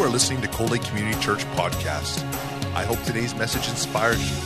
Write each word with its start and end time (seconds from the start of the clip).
You 0.00 0.06
are 0.06 0.08
listening 0.08 0.40
to 0.40 0.48
Cold 0.48 0.70
Lake 0.70 0.82
Community 0.84 1.20
Church 1.20 1.44
podcast. 1.56 2.22
I 2.74 2.84
hope 2.84 3.02
today's 3.02 3.34
message 3.34 3.68
inspires 3.68 4.18
you. 4.18 4.36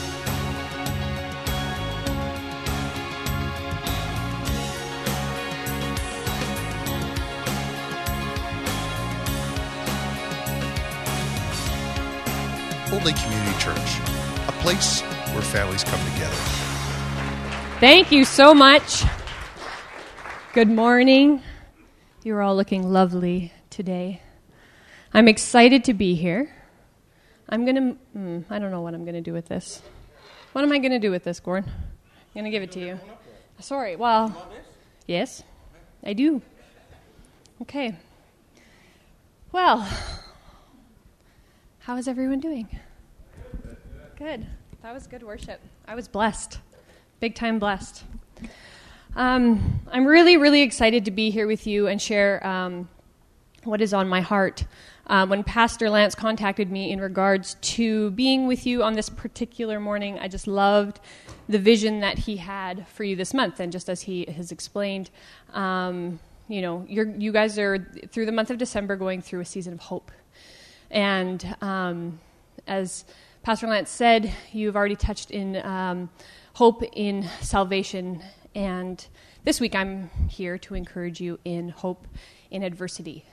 Cold 12.91 13.05
Lake 13.05 13.15
Community 13.15 13.59
Church, 13.61 14.01
a 14.49 14.53
place 14.61 15.03
where 15.33 15.43
families 15.43 15.85
come 15.85 16.01
together. 16.15 16.35
Thank 17.79 18.11
you 18.11 18.25
so 18.25 18.55
much. 18.55 19.05
Good 20.53 20.69
morning. 20.69 21.43
You're 22.25 22.43
all 22.43 22.57
looking 22.57 22.91
lovely 22.91 23.53
today. 23.71 24.21
I'm 25.17 25.29
excited 25.29 25.85
to 25.85 25.95
be 25.95 26.17
here. 26.17 26.51
I'm 27.49 27.65
going 27.65 27.77
to, 27.77 28.19
mm, 28.19 28.45
I 28.51 28.59
don't 28.59 28.73
know 28.73 28.81
what 28.81 28.95
I'm 28.95 29.05
going 29.05 29.15
to 29.15 29.21
do 29.21 29.33
with 29.33 29.47
this. 29.47 29.81
What 30.53 30.65
am 30.65 30.73
I 30.73 30.79
going 30.79 30.91
to 30.91 30.99
do 30.99 31.13
with 31.13 31.23
this, 31.23 31.39
Gordon? 31.39 31.71
I'm 31.71 32.33
going 32.35 32.47
to 32.47 32.51
give 32.51 32.65
it 32.65 32.73
to 32.73 32.81
you. 32.81 32.99
Sorry, 33.61 33.95
well, 33.95 34.51
yes, 35.07 35.45
I 36.03 36.15
do. 36.15 36.43
Okay. 37.63 37.95
Well, 39.53 39.89
how 41.79 41.97
is 41.97 42.09
everyone 42.09 42.41
doing? 42.41 42.69
Good. 44.19 44.45
That 44.83 44.93
was 44.93 45.07
good 45.07 45.23
worship. 45.23 45.61
I 45.87 45.95
was 45.95 46.09
blessed. 46.09 46.59
Big 47.21 47.37
time 47.37 47.61
blessed. 47.61 48.03
Um, 49.15 49.81
I'm 49.93 50.07
really, 50.07 50.37
really 50.37 50.63
excited 50.63 51.05
to 51.05 51.13
be 51.13 51.31
here 51.31 51.47
with 51.47 51.69
you 51.69 51.87
and 51.87 52.03
share 52.03 52.45
um, 52.45 52.89
what 53.63 53.81
is 53.81 53.95
on 53.95 54.09
my 54.09 54.21
heart. 54.21 54.65
Um, 55.07 55.29
when 55.29 55.45
Pastor 55.45 55.91
Lance 55.91 56.15
contacted 56.15 56.71
me 56.71 56.91
in 56.91 57.01
regards 57.01 57.55
to 57.61 58.11
being 58.13 58.47
with 58.47 58.67
you 58.67 58.83
on 58.83 58.95
this 58.95 59.09
particular 59.09 59.79
morning, 59.79 60.19
I 60.19 60.29
just 60.29 60.47
loved 60.47 61.01
the 61.49 61.59
vision 61.59 62.01
that 62.01 62.19
he 62.19 62.39
had 62.39 62.87
for 62.89 63.05
you 63.05 63.15
this 63.15 63.35
month. 63.35 63.61
And 63.61 63.71
just 63.71 63.89
as 63.89 64.03
he 64.03 64.25
has 64.27 64.51
explained, 64.51 65.11
um, 65.53 66.19
you 66.49 66.63
know, 66.63 66.85
you 66.89 67.33
guys 67.33 67.59
are 67.59 67.79
through 68.11 68.27
the 68.27 68.33
month 68.33 68.51
of 68.51 68.59
December 68.59 68.97
going 68.97 69.21
through 69.21 69.41
a 69.41 69.45
season 69.45 69.73
of 69.75 69.81
hope. 69.81 70.11
And 70.91 71.57
um, 71.61 72.21
as 72.67 73.05
Pastor 73.43 73.67
Lance 73.67 73.91
said, 73.91 74.33
you've 74.53 74.77
already 74.77 74.97
touched 74.97 75.31
in 75.31 75.57
um, 75.67 76.09
hope 76.55 76.83
in 76.95 77.29
salvation. 77.41 78.23
And 78.55 79.05
this 79.45 79.61
week 79.61 79.75
I'm 79.75 80.09
here 80.29 80.57
to 80.59 80.75
encourage 80.75 81.21
you 81.21 81.39
in 81.45 81.71
hope 81.71 82.07
in 82.51 82.63
adversity. 82.63 83.25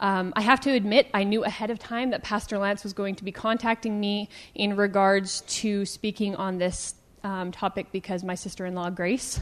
Um, 0.00 0.32
I 0.34 0.40
have 0.40 0.60
to 0.60 0.70
admit, 0.70 1.08
I 1.12 1.24
knew 1.24 1.44
ahead 1.44 1.70
of 1.70 1.78
time 1.78 2.10
that 2.10 2.22
Pastor 2.22 2.58
Lance 2.58 2.82
was 2.82 2.94
going 2.94 3.14
to 3.16 3.24
be 3.24 3.32
contacting 3.32 4.00
me 4.00 4.30
in 4.54 4.74
regards 4.74 5.42
to 5.42 5.84
speaking 5.84 6.34
on 6.36 6.56
this 6.58 6.94
um, 7.22 7.52
topic 7.52 7.92
because 7.92 8.24
my 8.24 8.34
sister 8.34 8.64
in 8.64 8.74
law, 8.74 8.88
Grace 8.88 9.40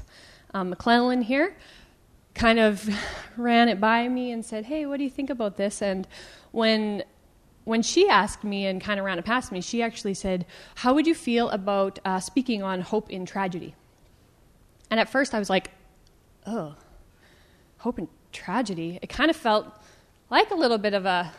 um, 0.55 0.71
McClellan, 0.71 1.23
here, 1.23 1.57
kind 2.35 2.59
of 2.59 2.89
ran 3.37 3.69
it 3.69 3.81
by 3.81 4.09
me 4.09 4.33
and 4.33 4.45
said, 4.45 4.65
Hey, 4.65 4.85
what 4.85 4.97
do 4.99 5.05
you 5.05 5.11
think 5.11 5.31
about 5.31 5.57
this? 5.57 5.81
And 5.81 6.07
when 6.51 7.05
when 7.65 7.83
she 7.83 8.09
asked 8.09 8.45
me 8.45 8.65
and 8.65 8.81
kind 8.81 8.99
of 8.99 9.05
ran 9.05 9.19
it 9.19 9.27
past 9.27 9.53
me, 9.53 9.61
she 9.61 9.83
actually 9.83 10.15
said, 10.15 10.47
How 10.75 10.95
would 10.95 11.07
you 11.07 11.15
feel 11.15 11.51
about 11.51 11.99
uh, 12.05 12.19
speaking 12.19 12.63
on 12.63 12.81
hope 12.81 13.11
in 13.11 13.27
tragedy? 13.27 13.75
And 14.91 14.99
at 14.99 15.09
first 15.09 15.35
I 15.35 15.39
was 15.39 15.51
like, 15.51 15.71
Oh, 16.47 16.75
hope 17.77 17.99
in 17.99 18.09
tragedy? 18.33 18.99
It 19.03 19.09
kind 19.09 19.31
of 19.31 19.37
felt 19.37 19.67
like 20.31 20.51
a 20.51 20.55
little 20.55 20.79
bit 20.79 20.95
of 20.95 21.07
a, 21.07 21.33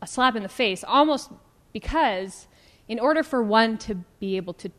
a 0.00 0.06
slap 0.06 0.36
in 0.36 0.42
the 0.42 0.48
face, 0.48 0.84
almost 0.84 1.30
because 1.72 2.46
in 2.88 2.98
order 2.98 3.22
for 3.22 3.42
one 3.42 3.76
to 3.78 3.96
be 4.20 4.36
able 4.36 4.54
to 4.54 4.70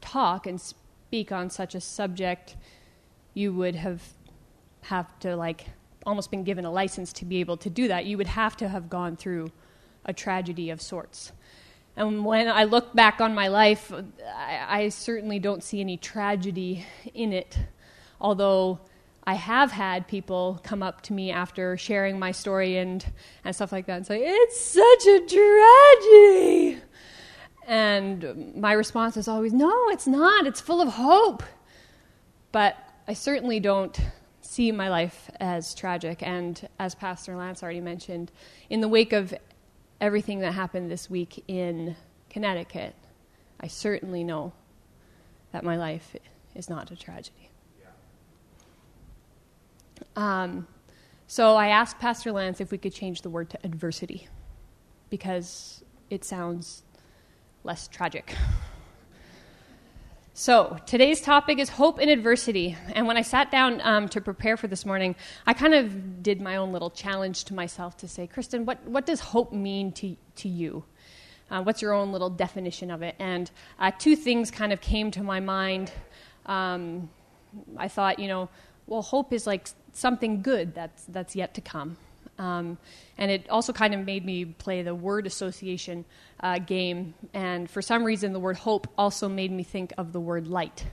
talk 0.00 0.46
and 0.46 0.60
speak 0.60 1.32
on 1.32 1.50
such 1.50 1.74
a 1.74 1.80
subject, 1.80 2.56
you 3.32 3.52
would 3.52 3.74
have 3.74 4.02
have 4.82 5.18
to 5.18 5.34
like 5.34 5.66
almost 6.04 6.30
been 6.30 6.44
given 6.44 6.64
a 6.64 6.70
license 6.70 7.12
to 7.14 7.24
be 7.24 7.40
able 7.40 7.56
to 7.56 7.70
do 7.70 7.88
that. 7.88 8.04
You 8.04 8.18
would 8.18 8.26
have 8.26 8.56
to 8.58 8.68
have 8.68 8.90
gone 8.90 9.16
through 9.16 9.50
a 10.04 10.12
tragedy 10.12 10.70
of 10.70 10.82
sorts. 10.82 11.32
And 11.96 12.24
when 12.24 12.48
I 12.48 12.64
look 12.64 12.94
back 12.94 13.20
on 13.20 13.34
my 13.34 13.48
life, 13.48 13.92
I, 13.92 14.82
I 14.82 14.88
certainly 14.90 15.38
don't 15.38 15.62
see 15.62 15.80
any 15.80 15.96
tragedy 15.96 16.84
in 17.14 17.32
it, 17.32 17.56
although 18.20 18.80
I 19.26 19.34
have 19.34 19.72
had 19.72 20.06
people 20.06 20.60
come 20.62 20.82
up 20.82 21.00
to 21.02 21.12
me 21.12 21.30
after 21.30 21.76
sharing 21.78 22.18
my 22.18 22.32
story 22.32 22.76
and, 22.76 23.04
and 23.42 23.54
stuff 23.54 23.72
like 23.72 23.86
that 23.86 23.96
and 23.96 24.06
say, 24.06 24.20
It's 24.22 24.60
such 24.60 25.06
a 25.06 25.20
tragedy. 25.26 26.82
And 27.66 28.54
my 28.56 28.72
response 28.72 29.16
is 29.16 29.26
always, 29.26 29.52
No, 29.52 29.88
it's 29.88 30.06
not. 30.06 30.46
It's 30.46 30.60
full 30.60 30.82
of 30.82 30.88
hope. 30.88 31.42
But 32.52 32.76
I 33.08 33.14
certainly 33.14 33.60
don't 33.60 33.98
see 34.42 34.70
my 34.72 34.90
life 34.90 35.30
as 35.40 35.74
tragic. 35.74 36.22
And 36.22 36.68
as 36.78 36.94
Pastor 36.94 37.34
Lance 37.34 37.62
already 37.62 37.80
mentioned, 37.80 38.30
in 38.68 38.82
the 38.82 38.88
wake 38.88 39.14
of 39.14 39.34
everything 40.00 40.40
that 40.40 40.52
happened 40.52 40.90
this 40.90 41.08
week 41.08 41.42
in 41.48 41.96
Connecticut, 42.28 42.94
I 43.58 43.68
certainly 43.68 44.22
know 44.22 44.52
that 45.52 45.64
my 45.64 45.76
life 45.76 46.14
is 46.54 46.68
not 46.68 46.90
a 46.90 46.96
tragedy. 46.96 47.50
Um, 50.16 50.66
so 51.26 51.56
I 51.56 51.68
asked 51.68 51.98
Pastor 51.98 52.32
Lance 52.32 52.60
if 52.60 52.70
we 52.70 52.78
could 52.78 52.94
change 52.94 53.22
the 53.22 53.30
word 53.30 53.50
to 53.50 53.58
adversity 53.64 54.28
because 55.10 55.82
it 56.10 56.24
sounds 56.24 56.82
less 57.64 57.88
tragic. 57.88 58.34
So, 60.36 60.78
today's 60.84 61.20
topic 61.20 61.60
is 61.60 61.68
hope 61.68 62.00
in 62.00 62.08
adversity. 62.08 62.76
And 62.92 63.06
when 63.06 63.16
I 63.16 63.22
sat 63.22 63.52
down 63.52 63.80
um, 63.82 64.08
to 64.08 64.20
prepare 64.20 64.56
for 64.56 64.66
this 64.66 64.84
morning, 64.84 65.14
I 65.46 65.54
kind 65.54 65.74
of 65.74 66.24
did 66.24 66.40
my 66.40 66.56
own 66.56 66.72
little 66.72 66.90
challenge 66.90 67.44
to 67.44 67.54
myself 67.54 67.96
to 67.98 68.08
say, 68.08 68.26
Kristen, 68.26 68.66
what, 68.66 68.84
what 68.84 69.06
does 69.06 69.20
hope 69.20 69.52
mean 69.52 69.92
to, 69.92 70.16
to 70.36 70.48
you? 70.48 70.82
Uh, 71.52 71.62
what's 71.62 71.80
your 71.80 71.92
own 71.92 72.10
little 72.10 72.30
definition 72.30 72.90
of 72.90 73.02
it? 73.02 73.14
And 73.20 73.48
uh, 73.78 73.92
two 73.96 74.16
things 74.16 74.50
kind 74.50 74.72
of 74.72 74.80
came 74.80 75.12
to 75.12 75.22
my 75.22 75.38
mind. 75.38 75.92
Um, 76.46 77.10
I 77.76 77.86
thought, 77.86 78.18
you 78.18 78.26
know, 78.26 78.48
well, 78.88 79.02
hope 79.02 79.32
is 79.32 79.46
like 79.46 79.68
something 79.94 80.42
good 80.42 80.74
that's, 80.74 81.04
that's 81.04 81.34
yet 81.34 81.54
to 81.54 81.60
come. 81.60 81.96
Um, 82.38 82.78
and 83.16 83.30
it 83.30 83.48
also 83.48 83.72
kind 83.72 83.94
of 83.94 84.04
made 84.04 84.24
me 84.24 84.44
play 84.44 84.82
the 84.82 84.94
word 84.94 85.26
association 85.26 86.04
uh, 86.40 86.58
game. 86.58 87.14
And 87.32 87.70
for 87.70 87.80
some 87.80 88.04
reason, 88.04 88.32
the 88.32 88.40
word 88.40 88.56
hope 88.56 88.88
also 88.98 89.28
made 89.28 89.52
me 89.52 89.62
think 89.62 89.92
of 89.96 90.12
the 90.12 90.20
word 90.20 90.46
light. 90.46 90.84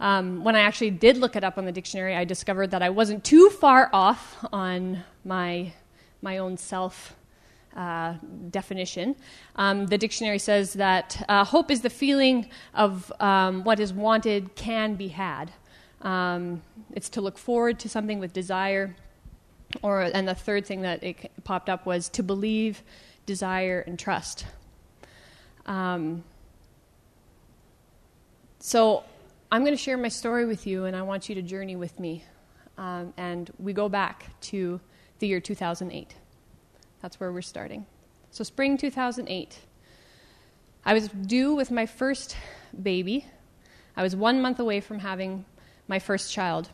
Um, 0.00 0.44
when 0.44 0.54
I 0.54 0.60
actually 0.60 0.90
did 0.90 1.16
look 1.16 1.34
it 1.34 1.42
up 1.42 1.58
on 1.58 1.64
the 1.64 1.72
dictionary, 1.72 2.14
I 2.14 2.24
discovered 2.24 2.70
that 2.70 2.82
I 2.82 2.90
wasn't 2.90 3.24
too 3.24 3.50
far 3.50 3.90
off 3.92 4.36
on 4.52 5.02
my, 5.24 5.72
my 6.22 6.38
own 6.38 6.56
self 6.56 7.16
uh, 7.76 8.14
definition. 8.50 9.16
Um, 9.56 9.86
the 9.86 9.98
dictionary 9.98 10.38
says 10.38 10.74
that 10.74 11.24
uh, 11.28 11.44
hope 11.44 11.70
is 11.70 11.80
the 11.82 11.90
feeling 11.90 12.48
of 12.74 13.12
um, 13.20 13.64
what 13.64 13.80
is 13.80 13.92
wanted 13.92 14.54
can 14.54 14.94
be 14.94 15.08
had. 15.08 15.52
Um, 16.02 16.62
it's 16.92 17.08
to 17.10 17.20
look 17.20 17.38
forward 17.38 17.80
to 17.80 17.88
something 17.88 18.18
with 18.18 18.32
desire. 18.32 18.94
Or, 19.82 20.02
and 20.02 20.26
the 20.26 20.34
third 20.34 20.66
thing 20.66 20.82
that 20.82 21.02
it 21.02 21.30
popped 21.44 21.68
up 21.68 21.84
was 21.84 22.08
to 22.10 22.22
believe, 22.22 22.82
desire, 23.26 23.84
and 23.86 23.98
trust. 23.98 24.46
Um, 25.66 26.24
so 28.60 29.04
I'm 29.52 29.62
going 29.62 29.76
to 29.76 29.82
share 29.82 29.96
my 29.96 30.08
story 30.08 30.46
with 30.46 30.66
you, 30.66 30.84
and 30.86 30.96
I 30.96 31.02
want 31.02 31.28
you 31.28 31.34
to 31.34 31.42
journey 31.42 31.76
with 31.76 32.00
me. 32.00 32.24
Um, 32.76 33.12
and 33.16 33.50
we 33.58 33.72
go 33.72 33.88
back 33.88 34.40
to 34.42 34.80
the 35.18 35.26
year 35.26 35.40
2008. 35.40 36.14
That's 37.00 37.20
where 37.20 37.32
we're 37.32 37.42
starting. 37.42 37.86
So, 38.30 38.44
spring 38.44 38.76
2008. 38.76 39.58
I 40.84 40.94
was 40.94 41.08
due 41.08 41.54
with 41.54 41.70
my 41.70 41.86
first 41.86 42.36
baby. 42.80 43.26
I 43.96 44.02
was 44.02 44.14
one 44.14 44.40
month 44.40 44.58
away 44.60 44.80
from 44.80 45.00
having 45.00 45.44
my 45.88 45.98
first 45.98 46.32
child. 46.32 46.68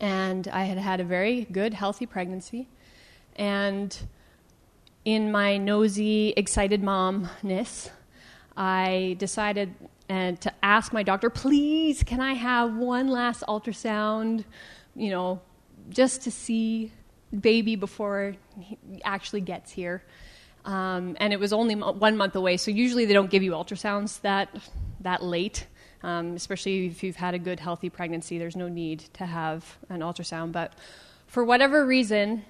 And 0.00 0.46
I 0.48 0.64
had 0.64 0.78
had 0.78 1.00
a 1.00 1.04
very 1.04 1.46
good, 1.50 1.74
healthy 1.74 2.06
pregnancy. 2.06 2.68
And 3.36 3.96
in 5.04 5.32
my 5.32 5.56
nosy, 5.56 6.34
excited 6.36 6.82
momness, 6.82 7.90
I 8.56 9.16
decided 9.18 9.74
and 10.10 10.36
uh, 10.36 10.40
to 10.40 10.52
ask 10.60 10.92
my 10.92 11.04
doctor, 11.04 11.30
please, 11.30 12.02
can 12.02 12.20
I 12.20 12.34
have 12.34 12.74
one 12.74 13.06
last 13.06 13.44
ultrasound, 13.46 14.44
you 14.96 15.10
know, 15.10 15.40
just 15.88 16.22
to 16.22 16.32
see 16.32 16.90
baby 17.38 17.76
before 17.76 18.34
he 18.58 18.76
actually 19.04 19.40
gets 19.40 19.70
here. 19.70 20.02
Um, 20.64 21.16
and 21.20 21.32
it 21.32 21.38
was 21.38 21.52
only 21.52 21.76
one 21.76 22.16
month 22.16 22.34
away, 22.34 22.56
so 22.56 22.72
usually 22.72 23.06
they 23.06 23.14
don't 23.14 23.30
give 23.30 23.42
you 23.42 23.52
ultrasounds 23.52 24.20
that 24.22 24.48
that 25.00 25.22
late 25.22 25.66
um, 26.02 26.34
especially 26.34 26.86
if 26.86 27.02
you've 27.02 27.16
had 27.16 27.34
a 27.34 27.38
good, 27.38 27.60
healthy 27.60 27.90
pregnancy. 27.90 28.38
There's 28.38 28.56
no 28.56 28.68
need 28.68 29.00
to 29.14 29.26
have 29.26 29.78
an 29.88 30.00
ultrasound. 30.00 30.52
But 30.52 30.72
for 31.26 31.44
whatever 31.44 31.84
reason, 31.86 32.44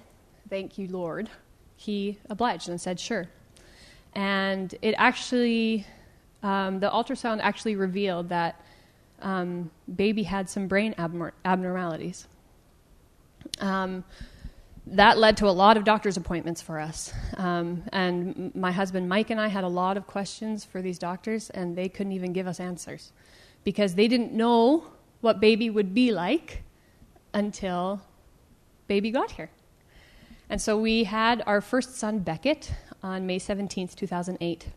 thank 0.49 0.77
you, 0.77 0.87
Lord, 0.87 1.29
he 1.75 2.17
obliged 2.29 2.69
and 2.69 2.79
said, 2.79 2.99
sure. 2.99 3.27
And 4.13 4.73
it 4.81 4.95
actually, 4.97 5.85
um, 6.43 6.79
the 6.79 6.89
ultrasound 6.89 7.39
actually 7.41 7.75
revealed 7.75 8.29
that 8.29 8.61
um, 9.21 9.69
baby 9.93 10.23
had 10.23 10.49
some 10.49 10.67
brain 10.67 10.95
abnor- 10.97 11.31
abnormalities. 11.45 12.27
Um, 13.59 14.03
that 14.87 15.17
led 15.17 15.37
to 15.37 15.47
a 15.47 15.51
lot 15.51 15.77
of 15.77 15.83
doctor's 15.83 16.17
appointments 16.17 16.61
for 16.61 16.79
us. 16.79 17.13
Um, 17.37 17.83
and 17.93 18.53
my 18.55 18.71
husband 18.71 19.07
Mike 19.07 19.29
and 19.29 19.39
I 19.39 19.47
had 19.47 19.63
a 19.63 19.67
lot 19.67 19.95
of 19.95 20.07
questions 20.07 20.65
for 20.65 20.81
these 20.81 20.97
doctors, 20.97 21.49
and 21.51 21.75
they 21.77 21.87
couldn't 21.87 22.13
even 22.13 22.33
give 22.33 22.47
us 22.47 22.59
answers 22.59 23.11
because 23.63 23.95
they 23.95 24.07
didn't 24.07 24.33
know 24.33 24.85
what 25.21 25.39
baby 25.39 25.69
would 25.69 25.93
be 25.93 26.11
like 26.11 26.63
until 27.33 28.01
baby 28.87 29.11
got 29.11 29.31
here. 29.31 29.49
And 30.49 30.61
so 30.61 30.77
we 30.77 31.05
had 31.05 31.43
our 31.45 31.61
first 31.61 31.95
son, 31.95 32.19
Beckett, 32.19 32.73
on 33.01 33.25
May 33.25 33.39
17th, 33.39 33.95
2008. 33.95 34.67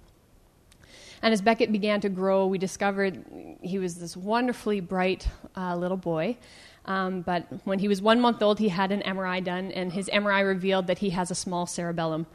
And 1.22 1.32
as 1.32 1.40
Beckett 1.40 1.72
began 1.72 2.00
to 2.02 2.08
grow, 2.08 2.46
we 2.46 2.58
discovered 2.58 3.24
he 3.62 3.78
was 3.78 3.96
this 3.96 4.16
wonderfully 4.16 4.80
bright 4.80 5.26
uh, 5.56 5.74
little 5.74 5.96
boy. 5.96 6.36
Um, 6.84 7.22
but 7.22 7.46
when 7.64 7.78
he 7.78 7.88
was 7.88 8.02
one 8.02 8.20
month 8.20 8.42
old, 8.42 8.58
he 8.58 8.68
had 8.68 8.92
an 8.92 9.00
MRI 9.00 9.42
done, 9.42 9.72
and 9.72 9.92
his 9.92 10.08
MRI 10.10 10.46
revealed 10.46 10.86
that 10.88 10.98
he 10.98 11.10
has 11.10 11.30
a 11.30 11.34
small 11.34 11.66
cerebellum. 11.66 12.26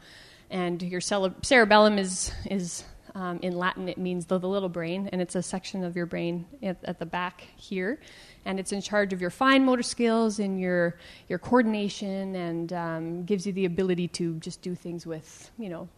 And 0.50 0.82
your 0.82 1.00
cerebellum 1.00 1.98
is, 1.98 2.32
is 2.50 2.84
um, 3.14 3.38
in 3.42 3.56
Latin, 3.56 3.88
it 3.88 3.98
means 3.98 4.26
the, 4.26 4.38
the, 4.38 4.48
little 4.48 4.68
brain, 4.68 5.08
and 5.12 5.20
it's 5.20 5.34
a 5.34 5.42
section 5.42 5.84
of 5.84 5.96
your 5.96 6.06
brain 6.06 6.46
at, 6.62 6.78
at, 6.84 6.98
the 6.98 7.06
back 7.06 7.46
here. 7.56 8.00
And 8.44 8.58
it's 8.58 8.72
in 8.72 8.80
charge 8.80 9.12
of 9.12 9.20
your 9.20 9.30
fine 9.30 9.64
motor 9.64 9.82
skills 9.82 10.38
and 10.38 10.60
your, 10.60 10.96
your 11.28 11.38
coordination, 11.38 12.34
and 12.34 12.72
um, 12.72 13.24
gives 13.24 13.46
you 13.46 13.52
the 13.52 13.64
ability 13.64 14.08
to 14.08 14.34
just 14.36 14.62
do 14.62 14.74
things 14.74 15.06
with, 15.06 15.50
you 15.58 15.68
know, 15.68 15.88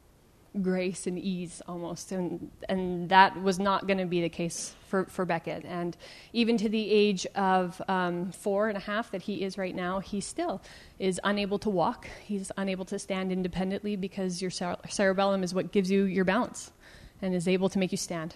grace 0.60 1.06
and 1.06 1.18
ease 1.18 1.62
almost. 1.66 2.12
And, 2.12 2.50
and 2.68 3.08
that 3.08 3.40
was 3.42 3.58
not 3.58 3.86
going 3.86 3.98
to 3.98 4.04
be 4.04 4.20
the 4.20 4.28
case 4.28 4.74
for, 4.88 5.04
for 5.06 5.24
Beckett. 5.24 5.64
And 5.64 5.96
even 6.32 6.56
to 6.58 6.68
the 6.68 6.90
age 6.90 7.26
of 7.34 7.80
um, 7.88 8.32
four 8.32 8.68
and 8.68 8.76
a 8.76 8.80
half 8.80 9.10
that 9.12 9.22
he 9.22 9.42
is 9.42 9.56
right 9.56 9.74
now, 9.74 10.00
he 10.00 10.20
still 10.20 10.60
is 10.98 11.20
unable 11.24 11.58
to 11.60 11.70
walk. 11.70 12.08
He's 12.22 12.52
unable 12.56 12.84
to 12.86 12.98
stand 12.98 13.32
independently 13.32 13.96
because 13.96 14.42
your 14.42 14.50
cerebellum 14.50 15.42
is 15.42 15.54
what 15.54 15.72
gives 15.72 15.90
you 15.90 16.04
your 16.04 16.24
balance 16.24 16.72
and 17.22 17.34
is 17.34 17.48
able 17.48 17.68
to 17.70 17.78
make 17.78 17.92
you 17.92 17.98
stand. 17.98 18.34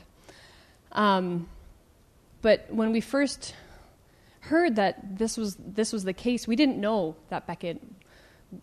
Um, 0.93 1.49
but 2.41 2.67
when 2.71 2.93
we 2.93 3.01
first 3.01 3.55
heard 4.41 4.77
that 4.77 5.19
this 5.19 5.37
was, 5.37 5.57
this 5.57 5.93
was 5.93 6.05
the 6.05 6.13
case, 6.13 6.47
we 6.47 6.57
didn't 6.57 6.79
know 6.79 7.17
that 7.29 7.47
Beckett 7.47 7.83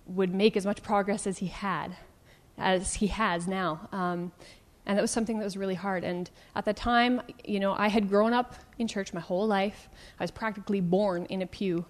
would 0.08 0.34
make 0.34 0.56
as 0.56 0.66
much 0.66 0.82
progress 0.82 1.28
as 1.28 1.40
he 1.40 1.48
had 1.48 1.96
as 2.58 2.96
he 2.96 3.08
has 3.08 3.48
now. 3.48 3.88
Um, 3.92 4.32
and 4.86 4.98
that 4.98 5.02
was 5.02 5.12
something 5.12 5.38
that 5.38 5.44
was 5.44 5.56
really 5.56 5.76
hard. 5.76 6.04
And 6.04 6.30
at 6.56 6.66
the 6.66 6.74
time, 6.74 7.22
you 7.46 7.60
know, 7.60 7.74
I 7.74 7.88
had 7.88 8.10
grown 8.10 8.34
up 8.34 8.56
in 8.78 8.88
church 8.88 9.14
my 9.14 9.22
whole 9.22 9.48
life. 9.48 9.88
I 10.20 10.24
was 10.24 10.32
practically 10.32 10.82
born 10.82 11.26
in 11.26 11.42
a 11.42 11.48
pew. 11.48 11.86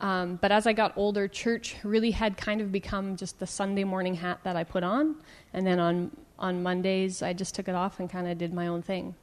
Um, 0.00 0.36
but 0.42 0.50
as 0.50 0.66
I 0.66 0.72
got 0.72 0.92
older, 0.96 1.28
church 1.28 1.76
really 1.84 2.10
had 2.10 2.36
kind 2.36 2.60
of 2.60 2.72
become 2.72 3.16
just 3.16 3.38
the 3.38 3.46
Sunday 3.46 3.84
morning 3.84 4.14
hat 4.14 4.40
that 4.42 4.56
I 4.56 4.64
put 4.64 4.82
on. 4.82 5.16
And 5.52 5.64
then 5.64 5.78
on, 5.78 6.10
on 6.38 6.62
Mondays, 6.62 7.22
I 7.22 7.32
just 7.32 7.54
took 7.54 7.68
it 7.68 7.74
off 7.74 8.00
and 8.00 8.10
kind 8.10 8.28
of 8.28 8.38
did 8.38 8.52
my 8.52 8.66
own 8.66 8.82
thing. 8.82 9.14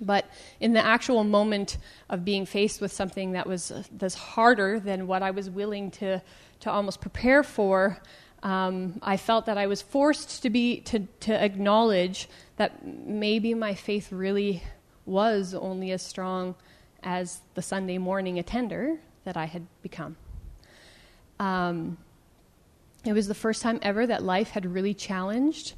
But 0.00 0.26
in 0.60 0.72
the 0.72 0.84
actual 0.84 1.24
moment 1.24 1.76
of 2.08 2.24
being 2.24 2.46
faced 2.46 2.80
with 2.80 2.92
something 2.92 3.32
that 3.32 3.46
was 3.46 3.72
this 3.92 4.14
harder 4.14 4.80
than 4.80 5.06
what 5.06 5.22
I 5.22 5.30
was 5.30 5.50
willing 5.50 5.90
to, 5.92 6.22
to 6.60 6.70
almost 6.70 7.00
prepare 7.00 7.42
for, 7.42 8.00
um, 8.42 8.98
I 9.02 9.18
felt 9.18 9.46
that 9.46 9.58
I 9.58 9.66
was 9.66 9.82
forced 9.82 10.42
to 10.42 10.50
be 10.50 10.80
to, 10.80 11.00
to 11.20 11.44
acknowledge 11.44 12.28
that 12.56 12.84
maybe 12.84 13.52
my 13.52 13.74
faith 13.74 14.10
really 14.10 14.62
was 15.04 15.54
only 15.54 15.92
as 15.92 16.00
strong 16.02 16.54
as 17.02 17.40
the 17.54 17.62
Sunday 17.62 17.98
morning 17.98 18.38
attender 18.38 18.98
that 19.24 19.36
I 19.36 19.44
had 19.44 19.66
become. 19.82 20.16
Um, 21.38 21.98
it 23.04 23.12
was 23.12 23.28
the 23.28 23.34
first 23.34 23.62
time 23.62 23.78
ever 23.82 24.06
that 24.06 24.22
life 24.22 24.50
had 24.50 24.66
really 24.66 24.94
challenged 24.94 25.74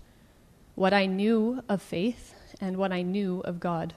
what 0.74 0.92
I 0.92 1.06
knew 1.06 1.62
of 1.68 1.82
faith 1.82 2.34
and 2.60 2.76
what 2.76 2.92
I 2.92 3.02
knew 3.02 3.40
of 3.40 3.60
God. 3.60 3.94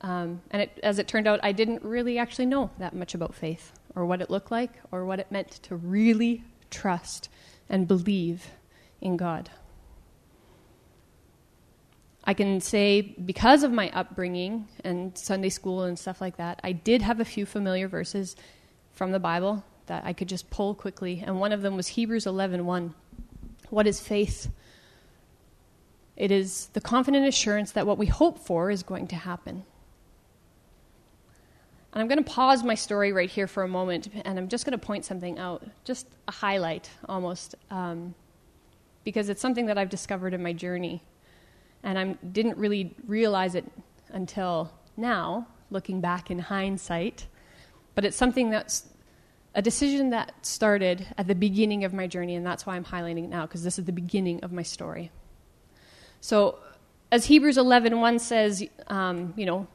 Um, 0.00 0.42
and 0.50 0.62
it, 0.62 0.78
as 0.82 0.98
it 0.98 1.08
turned 1.08 1.26
out, 1.26 1.40
I 1.42 1.52
didn't 1.52 1.82
really 1.82 2.18
actually 2.18 2.46
know 2.46 2.70
that 2.78 2.94
much 2.94 3.14
about 3.14 3.34
faith 3.34 3.72
or 3.94 4.04
what 4.04 4.20
it 4.20 4.30
looked 4.30 4.50
like 4.50 4.72
or 4.92 5.04
what 5.04 5.18
it 5.18 5.32
meant 5.32 5.50
to 5.64 5.76
really 5.76 6.44
trust 6.70 7.28
and 7.68 7.88
believe 7.88 8.50
in 9.00 9.16
God. 9.16 9.50
I 12.24 12.34
can 12.34 12.60
say 12.60 13.02
because 13.02 13.62
of 13.62 13.72
my 13.72 13.90
upbringing 13.90 14.66
and 14.82 15.16
Sunday 15.16 15.50
school 15.50 15.82
and 15.82 15.98
stuff 15.98 16.20
like 16.20 16.38
that, 16.38 16.60
I 16.64 16.72
did 16.72 17.02
have 17.02 17.20
a 17.20 17.24
few 17.24 17.44
familiar 17.44 17.86
verses 17.86 18.34
from 18.92 19.12
the 19.12 19.18
Bible 19.18 19.64
that 19.86 20.04
I 20.06 20.14
could 20.14 20.28
just 20.28 20.48
pull 20.48 20.74
quickly, 20.74 21.22
and 21.24 21.38
one 21.38 21.52
of 21.52 21.60
them 21.60 21.76
was 21.76 21.88
Hebrews 21.88 22.24
11:1. 22.24 22.94
What 23.68 23.86
is 23.86 24.00
faith? 24.00 24.50
It 26.16 26.30
is 26.30 26.66
the 26.72 26.80
confident 26.80 27.26
assurance 27.26 27.72
that 27.72 27.86
what 27.86 27.98
we 27.98 28.06
hope 28.06 28.38
for 28.38 28.70
is 28.70 28.82
going 28.82 29.08
to 29.08 29.16
happen. 29.16 29.64
And 31.92 32.00
I'm 32.00 32.08
going 32.08 32.22
to 32.22 32.30
pause 32.30 32.64
my 32.64 32.74
story 32.74 33.12
right 33.12 33.30
here 33.30 33.46
for 33.46 33.62
a 33.62 33.68
moment, 33.68 34.08
and 34.24 34.38
I'm 34.38 34.48
just 34.48 34.64
going 34.64 34.78
to 34.78 34.84
point 34.84 35.04
something 35.04 35.38
out, 35.38 35.64
just 35.84 36.08
a 36.26 36.32
highlight 36.32 36.90
almost, 37.08 37.54
um, 37.70 38.14
because 39.04 39.28
it's 39.28 39.40
something 39.40 39.66
that 39.66 39.78
I've 39.78 39.90
discovered 39.90 40.34
in 40.34 40.42
my 40.42 40.52
journey. 40.52 41.02
And 41.82 41.98
I 41.98 42.04
didn't 42.26 42.58
really 42.58 42.94
realize 43.06 43.54
it 43.54 43.64
until 44.10 44.72
now, 44.96 45.46
looking 45.70 46.00
back 46.00 46.30
in 46.30 46.38
hindsight. 46.38 47.26
But 47.94 48.04
it's 48.04 48.16
something 48.16 48.50
that's 48.50 48.88
a 49.54 49.62
decision 49.62 50.10
that 50.10 50.32
started 50.44 51.06
at 51.16 51.28
the 51.28 51.34
beginning 51.34 51.84
of 51.84 51.92
my 51.92 52.08
journey, 52.08 52.34
and 52.34 52.44
that's 52.44 52.66
why 52.66 52.74
I'm 52.74 52.84
highlighting 52.84 53.24
it 53.24 53.30
now, 53.30 53.46
because 53.46 53.62
this 53.62 53.78
is 53.78 53.84
the 53.84 53.92
beginning 53.92 54.42
of 54.42 54.50
my 54.50 54.62
story. 54.62 55.12
So, 56.24 56.58
as 57.12 57.26
Hebrews 57.26 57.58
11:1 57.58 58.18
says, 58.18 58.66
um, 58.86 59.34
you 59.36 59.44
know, 59.44 59.66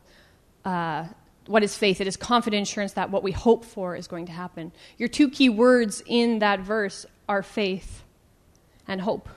uh, 0.65 1.05
what 1.45 1.61
is 1.61 1.77
faith? 1.77 2.01
It 2.01 2.07
is 2.07 2.17
confident 2.17 2.63
assurance 2.63 2.93
that 2.93 3.11
what 3.11 3.21
we 3.21 3.31
hope 3.31 3.63
for 3.63 3.95
is 3.95 4.07
going 4.07 4.25
to 4.25 4.31
happen. 4.31 4.71
Your 4.97 5.09
two 5.09 5.29
key 5.29 5.47
words 5.47 6.01
in 6.07 6.39
that 6.39 6.61
verse 6.61 7.05
are 7.27 7.43
faith 7.43 8.03
and 8.87 9.01
hope. 9.01 9.29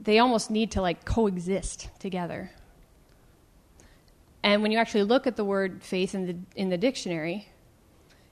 They 0.00 0.20
almost 0.20 0.48
need 0.48 0.70
to 0.70 0.80
like 0.80 1.04
coexist 1.04 1.88
together. 1.98 2.52
And 4.44 4.62
when 4.62 4.70
you 4.70 4.78
actually 4.78 5.02
look 5.02 5.26
at 5.26 5.34
the 5.34 5.44
word 5.44 5.82
faith 5.82 6.14
in 6.14 6.26
the, 6.26 6.36
in 6.54 6.68
the 6.68 6.78
dictionary, 6.78 7.48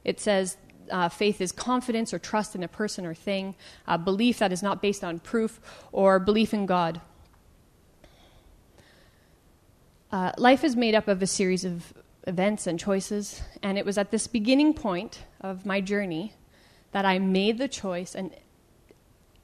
it 0.05 0.21
says 0.21 0.59
uh, 0.91 1.09
faith 1.09 1.41
is 1.41 1.53
confidence 1.53 2.12
or 2.12 2.19
trust 2.19 2.55
in 2.55 2.62
a 2.62 2.69
person 2.69 3.07
or 3.07 3.14
thing, 3.14 3.55
belief 4.05 4.38
that 4.38 4.53
is 4.53 4.62
not 4.62 4.83
based 4.83 5.05
on 5.05 5.19
proof, 5.19 5.61
or 5.93 6.19
belief 6.19 6.55
in 6.55 6.67
God. 6.67 7.00
Uh, 10.12 10.33
life 10.38 10.62
is 10.62 10.76
made 10.76 10.95
up 10.95 11.09
of 11.09 11.21
a 11.23 11.26
series 11.26 11.64
of 11.64 11.93
events 12.26 12.67
and 12.67 12.79
choices, 12.79 13.43
and 13.62 13.76
it 13.76 13.85
was 13.85 13.99
at 13.99 14.11
this 14.11 14.26
beginning 14.26 14.73
point 14.73 15.25
of 15.41 15.67
my 15.67 15.81
journey 15.81 16.33
that 16.93 17.05
I 17.05 17.19
made 17.19 17.59
the 17.59 17.69
choice 17.69 18.14
and 18.14 18.31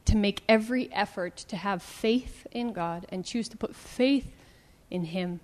to 0.05 0.17
make 0.17 0.43
every 0.49 0.93
effort 0.93 1.37
to 1.37 1.57
have 1.57 1.83
faith 1.83 2.47
in 2.53 2.73
God 2.73 3.07
and 3.09 3.25
choose 3.25 3.49
to 3.49 3.57
put 3.57 3.75
faith 3.75 4.33
in 4.91 5.05
Him. 5.07 5.41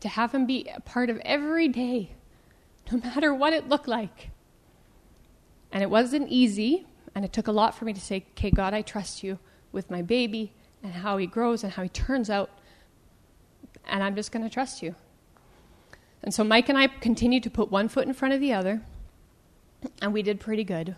To 0.00 0.08
have 0.08 0.32
Him 0.32 0.46
be 0.46 0.68
a 0.74 0.80
part 0.80 1.08
of 1.08 1.18
every 1.24 1.68
day, 1.68 2.10
no 2.90 2.98
matter 2.98 3.32
what 3.32 3.52
it 3.52 3.68
looked 3.68 3.88
like. 3.88 4.30
And 5.74 5.82
it 5.82 5.90
wasn't 5.90 6.30
easy, 6.30 6.86
and 7.14 7.22
it 7.22 7.34
took 7.34 7.48
a 7.48 7.52
lot 7.52 7.74
for 7.74 7.84
me 7.84 7.92
to 7.92 8.00
say, 8.00 8.24
Okay, 8.32 8.50
God, 8.50 8.72
I 8.72 8.80
trust 8.80 9.22
you 9.22 9.38
with 9.72 9.90
my 9.90 10.00
baby 10.00 10.54
and 10.82 10.94
how 10.94 11.18
he 11.18 11.26
grows 11.26 11.62
and 11.62 11.74
how 11.74 11.82
he 11.82 11.90
turns 11.90 12.30
out 12.30 12.48
and 13.86 14.02
I'm 14.02 14.14
just 14.14 14.32
going 14.32 14.44
to 14.44 14.50
trust 14.50 14.82
you. 14.82 14.94
And 16.22 16.32
so 16.32 16.42
Mike 16.42 16.68
and 16.68 16.78
I 16.78 16.86
continued 16.86 17.42
to 17.42 17.50
put 17.50 17.70
one 17.70 17.88
foot 17.88 18.06
in 18.06 18.14
front 18.14 18.34
of 18.34 18.40
the 18.40 18.52
other, 18.52 18.82
and 20.00 20.12
we 20.12 20.22
did 20.22 20.40
pretty 20.40 20.64
good. 20.64 20.96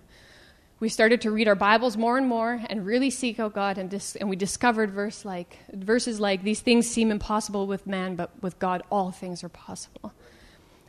We 0.79 0.89
started 0.89 1.21
to 1.23 1.31
read 1.31 1.49
our 1.49 1.55
Bibles 1.55 1.97
more 1.97 2.19
and 2.19 2.29
more 2.29 2.61
and 2.69 2.85
really 2.85 3.11
seek 3.11 3.41
out 3.41 3.55
God, 3.55 3.79
and, 3.79 3.91
dis- 3.91 4.17
and 4.17 4.29
we 4.29 4.37
discovered 4.37 4.91
verse 4.91 5.25
like, 5.25 5.59
verses 5.73 6.21
like, 6.21 6.43
These 6.43 6.61
things 6.61 6.89
seem 6.89 7.11
impossible 7.11 7.67
with 7.67 7.87
man, 7.87 8.15
but 8.15 8.31
with 8.43 8.59
God 8.59 8.83
all 8.91 9.11
things 9.11 9.43
are 9.43 9.49
possible. 9.49 10.13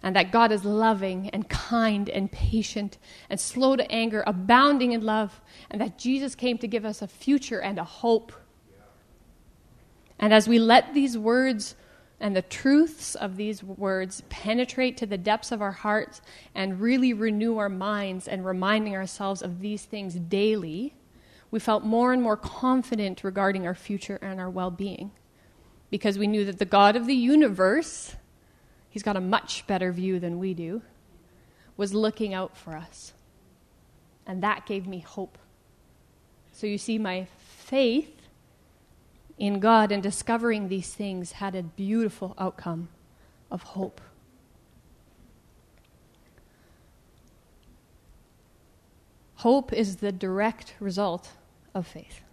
And 0.03 0.15
that 0.15 0.31
God 0.31 0.51
is 0.51 0.63
loving 0.63 1.29
and 1.31 1.49
kind 1.49 2.09
and 2.09 2.31
patient 2.31 2.97
and 3.29 3.39
slow 3.39 3.75
to 3.75 3.91
anger, 3.91 4.23
abounding 4.27 4.91
in 4.91 5.01
love, 5.01 5.41
and 5.69 5.81
that 5.81 5.97
Jesus 5.97 6.35
came 6.35 6.57
to 6.59 6.67
give 6.67 6.85
us 6.85 7.01
a 7.01 7.07
future 7.07 7.59
and 7.59 7.79
a 7.79 7.83
hope. 7.83 8.31
And 10.19 10.33
as 10.33 10.47
we 10.47 10.59
let 10.59 10.93
these 10.93 11.17
words 11.17 11.75
and 12.19 12.35
the 12.35 12.41
truths 12.41 13.15
of 13.15 13.37
these 13.37 13.63
words 13.63 14.23
penetrate 14.29 14.97
to 14.97 15.05
the 15.05 15.17
depths 15.17 15.51
of 15.51 15.61
our 15.61 15.71
hearts 15.71 16.21
and 16.55 16.79
really 16.79 17.13
renew 17.13 17.57
our 17.57 17.69
minds 17.69 18.27
and 18.27 18.45
reminding 18.45 18.95
ourselves 18.95 19.41
of 19.41 19.59
these 19.59 19.85
things 19.85 20.15
daily, 20.15 20.95
we 21.51 21.59
felt 21.59 21.83
more 21.83 22.13
and 22.13 22.21
more 22.21 22.37
confident 22.37 23.23
regarding 23.23 23.67
our 23.67 23.75
future 23.75 24.19
and 24.21 24.39
our 24.39 24.49
well 24.49 24.71
being 24.71 25.11
because 25.89 26.17
we 26.17 26.27
knew 26.27 26.45
that 26.45 26.59
the 26.59 26.65
God 26.65 26.95
of 26.95 27.07
the 27.07 27.15
universe, 27.15 28.15
he's 28.97 29.03
got 29.03 29.15
a 29.15 29.21
much 29.21 29.67
better 29.67 29.91
view 29.91 30.19
than 30.19 30.39
we 30.39 30.55
do, 30.55 30.81
was 31.77 31.93
looking 31.93 32.33
out 32.33 32.57
for 32.57 32.75
us. 32.75 33.13
And 34.25 34.41
that 34.41 34.65
gave 34.65 34.87
me 34.87 34.97
hope. 34.97 35.37
So 36.51 36.65
you 36.65 36.79
see, 36.79 36.97
my 36.97 37.27
faith 37.59 38.23
in 39.37 39.59
God 39.59 39.91
and 39.91 40.01
discovering 40.01 40.67
these 40.67 40.91
things 40.95 41.33
had 41.33 41.53
a 41.53 41.61
beautiful 41.61 42.33
outcome 42.39 42.89
of 43.51 43.61
hope. 43.61 44.01
Hope 49.35 49.71
is 49.71 49.97
the 49.97 50.11
direct 50.11 50.73
result 50.79 51.33
of 51.75 51.85
faith. 51.85 52.23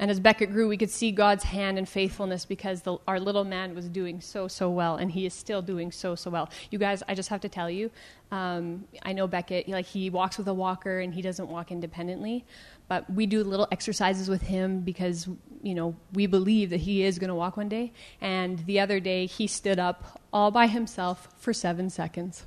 And 0.00 0.10
as 0.10 0.18
Beckett 0.18 0.50
grew, 0.50 0.66
we 0.66 0.78
could 0.78 0.90
see 0.90 1.12
God's 1.12 1.44
hand 1.44 1.76
and 1.76 1.86
faithfulness 1.86 2.46
because 2.46 2.80
the, 2.80 2.96
our 3.06 3.20
little 3.20 3.44
man 3.44 3.74
was 3.74 3.86
doing 3.86 4.22
so, 4.22 4.48
so 4.48 4.70
well, 4.70 4.96
and 4.96 5.12
he 5.12 5.26
is 5.26 5.34
still 5.34 5.60
doing 5.60 5.92
so, 5.92 6.14
so 6.14 6.30
well. 6.30 6.48
You 6.70 6.78
guys, 6.78 7.02
I 7.06 7.14
just 7.14 7.28
have 7.28 7.42
to 7.42 7.50
tell 7.50 7.68
you, 7.68 7.90
um, 8.32 8.86
I 9.02 9.12
know 9.12 9.26
Beckett, 9.26 9.68
like 9.68 9.84
he 9.84 10.08
walks 10.08 10.38
with 10.38 10.48
a 10.48 10.54
walker 10.54 11.00
and 11.00 11.12
he 11.12 11.20
doesn't 11.20 11.48
walk 11.48 11.70
independently, 11.70 12.46
but 12.88 13.10
we 13.10 13.26
do 13.26 13.44
little 13.44 13.68
exercises 13.70 14.30
with 14.30 14.40
him 14.40 14.80
because, 14.80 15.28
you 15.62 15.74
know, 15.74 15.94
we 16.14 16.26
believe 16.26 16.70
that 16.70 16.80
he 16.80 17.04
is 17.04 17.18
going 17.18 17.28
to 17.28 17.34
walk 17.34 17.58
one 17.58 17.68
day. 17.68 17.92
And 18.22 18.64
the 18.64 18.80
other 18.80 19.00
day, 19.00 19.26
he 19.26 19.46
stood 19.46 19.78
up 19.78 20.18
all 20.32 20.50
by 20.50 20.66
himself 20.66 21.28
for 21.36 21.52
seven 21.52 21.90
seconds 21.90 22.46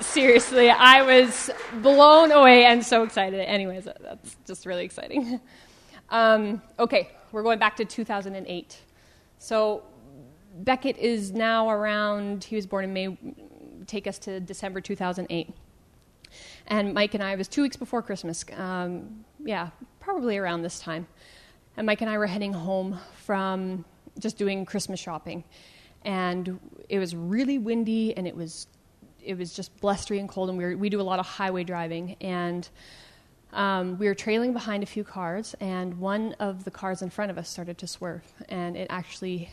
seriously, 0.00 0.70
I 0.70 1.02
was 1.02 1.50
blown 1.82 2.32
away 2.32 2.64
and 2.64 2.84
so 2.84 3.02
excited. 3.02 3.40
Anyways, 3.40 3.84
that's 4.00 4.36
just 4.46 4.66
really 4.66 4.84
exciting. 4.84 5.40
Um, 6.10 6.62
okay, 6.78 7.10
we're 7.32 7.42
going 7.42 7.58
back 7.58 7.76
to 7.76 7.84
2008. 7.84 8.78
So 9.38 9.82
Beckett 10.60 10.96
is 10.96 11.32
now 11.32 11.68
around, 11.68 12.44
he 12.44 12.56
was 12.56 12.66
born 12.66 12.84
in 12.84 12.92
May, 12.94 13.18
take 13.86 14.06
us 14.06 14.18
to 14.20 14.40
December 14.40 14.80
2008. 14.80 15.52
And 16.66 16.94
Mike 16.94 17.14
and 17.14 17.22
I, 17.22 17.34
was 17.36 17.46
two 17.46 17.62
weeks 17.62 17.76
before 17.76 18.02
Christmas. 18.02 18.44
Um, 18.56 19.24
yeah, 19.44 19.68
probably 20.00 20.38
around 20.38 20.62
this 20.62 20.80
time. 20.80 21.06
And 21.76 21.86
Mike 21.86 22.00
and 22.00 22.10
I 22.10 22.18
were 22.18 22.26
heading 22.26 22.52
home 22.52 22.98
from 23.24 23.84
just 24.18 24.36
doing 24.36 24.64
Christmas 24.64 24.98
shopping. 24.98 25.44
And 26.04 26.58
it 26.88 26.98
was 26.98 27.14
really 27.14 27.58
windy 27.58 28.16
and 28.16 28.26
it 28.26 28.34
was 28.34 28.66
it 29.24 29.36
was 29.36 29.52
just 29.52 29.78
blustery 29.80 30.18
and 30.18 30.28
cold, 30.28 30.48
and 30.48 30.58
we, 30.58 30.64
were, 30.64 30.76
we 30.76 30.88
do 30.88 31.00
a 31.00 31.02
lot 31.02 31.18
of 31.18 31.26
highway 31.26 31.64
driving. 31.64 32.16
And 32.20 32.68
um, 33.52 33.98
we 33.98 34.06
were 34.06 34.14
trailing 34.14 34.52
behind 34.52 34.82
a 34.82 34.86
few 34.86 35.04
cars, 35.04 35.54
and 35.60 35.98
one 35.98 36.34
of 36.38 36.64
the 36.64 36.70
cars 36.70 37.02
in 37.02 37.10
front 37.10 37.30
of 37.30 37.38
us 37.38 37.48
started 37.48 37.78
to 37.78 37.86
swerve, 37.86 38.24
and 38.48 38.76
it 38.76 38.86
actually 38.90 39.50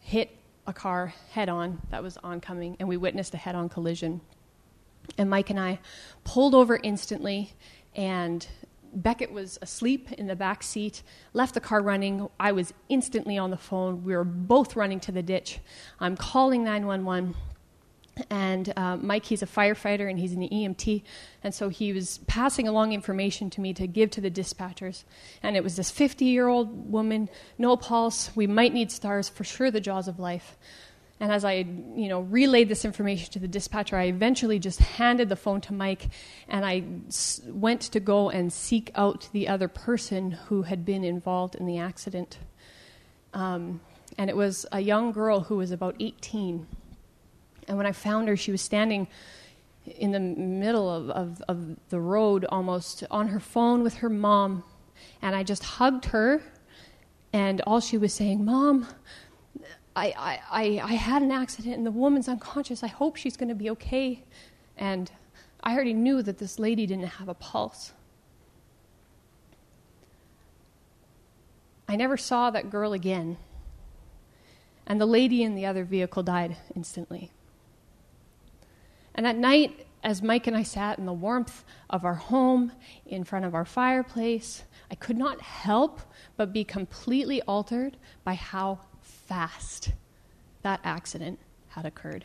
hit 0.00 0.30
a 0.66 0.72
car 0.72 1.14
head 1.32 1.48
on 1.48 1.80
that 1.90 2.02
was 2.02 2.18
oncoming, 2.18 2.76
and 2.78 2.88
we 2.88 2.96
witnessed 2.96 3.34
a 3.34 3.38
head 3.38 3.54
on 3.54 3.68
collision. 3.68 4.20
And 5.16 5.30
Mike 5.30 5.50
and 5.50 5.58
I 5.58 5.80
pulled 6.24 6.54
over 6.54 6.78
instantly, 6.82 7.54
and 7.96 8.46
Beckett 8.92 9.32
was 9.32 9.58
asleep 9.62 10.12
in 10.12 10.26
the 10.26 10.36
back 10.36 10.62
seat, 10.62 11.02
left 11.32 11.54
the 11.54 11.60
car 11.60 11.80
running. 11.80 12.28
I 12.38 12.52
was 12.52 12.74
instantly 12.88 13.38
on 13.38 13.50
the 13.50 13.56
phone. 13.56 14.04
We 14.04 14.14
were 14.14 14.24
both 14.24 14.76
running 14.76 15.00
to 15.00 15.12
the 15.12 15.22
ditch. 15.22 15.60
I'm 15.98 16.16
calling 16.16 16.64
911 16.64 17.34
and 18.28 18.72
uh, 18.76 18.96
Mike, 18.96 19.24
he's 19.24 19.42
a 19.42 19.46
firefighter 19.46 20.08
and 20.10 20.18
he's 20.18 20.32
an 20.32 20.48
EMT, 20.48 21.02
and 21.42 21.54
so 21.54 21.68
he 21.68 21.92
was 21.92 22.18
passing 22.26 22.68
along 22.68 22.92
information 22.92 23.50
to 23.50 23.60
me 23.60 23.72
to 23.74 23.86
give 23.86 24.10
to 24.12 24.20
the 24.20 24.30
dispatchers. 24.30 25.04
And 25.42 25.56
it 25.56 25.62
was 25.62 25.76
this 25.76 25.90
50 25.90 26.24
year 26.24 26.48
old 26.48 26.90
woman, 26.90 27.28
no 27.58 27.76
pulse, 27.76 28.30
we 28.34 28.46
might 28.46 28.72
need 28.72 28.90
stars, 28.90 29.28
for 29.28 29.44
sure 29.44 29.70
the 29.70 29.80
jaws 29.80 30.08
of 30.08 30.18
life. 30.18 30.56
And 31.20 31.30
as 31.30 31.44
I, 31.44 31.66
you 31.94 32.08
know, 32.08 32.20
relayed 32.20 32.70
this 32.70 32.86
information 32.86 33.30
to 33.32 33.38
the 33.38 33.48
dispatcher, 33.48 33.96
I 33.96 34.04
eventually 34.04 34.58
just 34.58 34.80
handed 34.80 35.28
the 35.28 35.36
phone 35.36 35.60
to 35.62 35.74
Mike, 35.74 36.08
and 36.48 36.64
I 36.64 36.82
s- 37.08 37.42
went 37.46 37.82
to 37.82 38.00
go 38.00 38.30
and 38.30 38.50
seek 38.50 38.90
out 38.94 39.28
the 39.32 39.46
other 39.46 39.68
person 39.68 40.30
who 40.30 40.62
had 40.62 40.86
been 40.86 41.04
involved 41.04 41.54
in 41.54 41.66
the 41.66 41.76
accident. 41.76 42.38
Um, 43.34 43.82
and 44.16 44.30
it 44.30 44.36
was 44.36 44.64
a 44.72 44.80
young 44.80 45.12
girl 45.12 45.40
who 45.40 45.56
was 45.58 45.70
about 45.70 45.94
18 46.00 46.66
and 47.70 47.76
when 47.76 47.86
I 47.86 47.92
found 47.92 48.26
her, 48.26 48.36
she 48.36 48.50
was 48.50 48.60
standing 48.60 49.06
in 49.86 50.10
the 50.10 50.18
middle 50.18 50.90
of, 50.90 51.08
of, 51.10 51.42
of 51.42 51.88
the 51.88 52.00
road 52.00 52.44
almost 52.48 53.04
on 53.12 53.28
her 53.28 53.38
phone 53.38 53.84
with 53.84 53.94
her 53.98 54.08
mom. 54.08 54.64
And 55.22 55.36
I 55.36 55.44
just 55.44 55.62
hugged 55.62 56.06
her, 56.06 56.42
and 57.32 57.60
all 57.60 57.78
she 57.78 57.96
was 57.96 58.12
saying, 58.12 58.44
Mom, 58.44 58.88
I, 59.94 60.40
I, 60.50 60.80
I 60.82 60.94
had 60.94 61.22
an 61.22 61.30
accident 61.30 61.76
and 61.76 61.86
the 61.86 61.92
woman's 61.92 62.28
unconscious. 62.28 62.82
I 62.82 62.88
hope 62.88 63.14
she's 63.14 63.36
going 63.36 63.50
to 63.50 63.54
be 63.54 63.70
okay. 63.70 64.24
And 64.76 65.08
I 65.62 65.72
already 65.72 65.94
knew 65.94 66.22
that 66.22 66.38
this 66.38 66.58
lady 66.58 66.88
didn't 66.88 67.04
have 67.04 67.28
a 67.28 67.34
pulse. 67.34 67.92
I 71.88 71.94
never 71.94 72.16
saw 72.16 72.50
that 72.50 72.68
girl 72.68 72.92
again. 72.92 73.36
And 74.88 75.00
the 75.00 75.06
lady 75.06 75.44
in 75.44 75.54
the 75.54 75.66
other 75.66 75.84
vehicle 75.84 76.24
died 76.24 76.56
instantly. 76.74 77.30
And 79.20 79.26
at 79.26 79.36
night, 79.36 79.86
as 80.02 80.22
Mike 80.22 80.46
and 80.46 80.56
I 80.56 80.62
sat 80.62 80.98
in 80.98 81.04
the 81.04 81.12
warmth 81.12 81.62
of 81.90 82.06
our 82.06 82.14
home 82.14 82.72
in 83.04 83.22
front 83.22 83.44
of 83.44 83.54
our 83.54 83.66
fireplace, 83.66 84.64
I 84.90 84.94
could 84.94 85.18
not 85.18 85.42
help 85.42 86.00
but 86.38 86.54
be 86.54 86.64
completely 86.64 87.42
altered 87.42 87.98
by 88.24 88.32
how 88.32 88.78
fast 89.02 89.92
that 90.62 90.80
accident 90.84 91.38
had 91.68 91.84
occurred. 91.84 92.24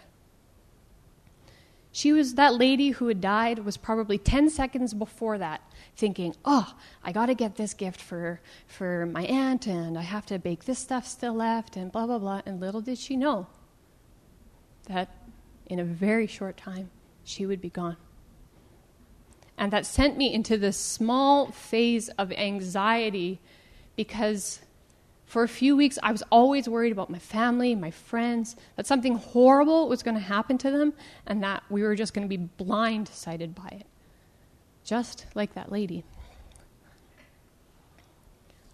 She 1.92 2.14
was 2.14 2.36
that 2.36 2.56
lady 2.56 2.92
who 2.92 3.10
had 3.10 3.20
died 3.20 3.60
was 3.66 3.76
probably 3.76 4.18
10 4.18 4.50
seconds 4.50 4.94
before 4.94 5.38
that 5.38 5.70
thinking, 5.98 6.34
"Oh, 6.46 6.78
I 7.04 7.12
got 7.12 7.26
to 7.26 7.36
get 7.36 7.58
this 7.58 7.74
gift 7.74 8.00
for 8.00 8.40
for 8.68 9.06
my 9.06 9.26
aunt 9.26 9.68
and 9.68 9.98
I 9.98 10.04
have 10.04 10.26
to 10.28 10.40
bake 10.40 10.64
this 10.64 10.80
stuff 10.80 11.06
still 11.06 11.34
left 11.34 11.76
and 11.76 11.92
blah 11.92 12.06
blah 12.06 12.20
blah." 12.20 12.42
And 12.46 12.62
little 12.62 12.80
did 12.80 12.98
she 12.98 13.18
know 13.18 13.48
that 14.88 15.10
in 15.68 15.80
a 15.80 15.84
very 15.84 16.28
short 16.28 16.58
time, 16.58 16.90
she 17.24 17.46
would 17.46 17.62
be 17.62 17.70
gone. 17.70 17.98
And 19.58 19.72
that 19.72 19.86
sent 19.86 20.18
me 20.18 20.34
into 20.34 20.58
this 20.58 20.78
small 20.78 21.48
phase 21.48 22.10
of 22.10 22.32
anxiety 22.34 23.40
because 23.96 24.60
for 25.26 25.44
a 25.44 25.48
few 25.48 25.76
weeks 25.76 25.98
I 26.04 26.12
was 26.12 26.24
always 26.32 26.68
worried 26.68 26.92
about 26.92 27.10
my 27.10 27.20
family, 27.20 27.74
my 27.74 27.92
friends, 27.92 28.56
that 28.76 28.86
something 28.86 29.16
horrible 29.16 29.88
was 29.88 30.04
going 30.04 30.16
to 30.16 30.22
happen 30.22 30.58
to 30.60 30.72
them 30.72 30.94
and 31.26 31.42
that 31.44 31.64
we 31.70 31.84
were 31.84 31.96
just 31.96 32.14
going 32.14 32.28
to 32.28 32.38
be 32.38 32.50
blindsided 32.64 33.56
by 33.56 33.68
it. 33.68 33.86
Just 34.84 35.26
like 35.34 35.54
that 35.56 35.72
lady. 35.72 36.04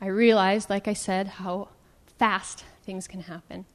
I 0.02 0.08
realized, 0.08 0.70
like 0.70 0.88
I 0.88 0.94
said, 0.94 1.28
how 1.28 1.70
fast 2.18 2.66
things 2.84 3.08
can 3.08 3.22
happen. 3.22 3.66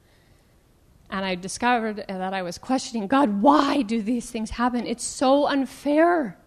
And 1.09 1.23
I 1.25 1.35
discovered 1.35 2.03
that 2.07 2.33
I 2.33 2.41
was 2.41 2.57
questioning 2.57 3.07
God, 3.07 3.41
why 3.41 3.81
do 3.81 4.01
these 4.01 4.29
things 4.29 4.51
happen? 4.51 4.85
It's 4.85 5.03
so 5.03 5.47
unfair. 5.47 6.37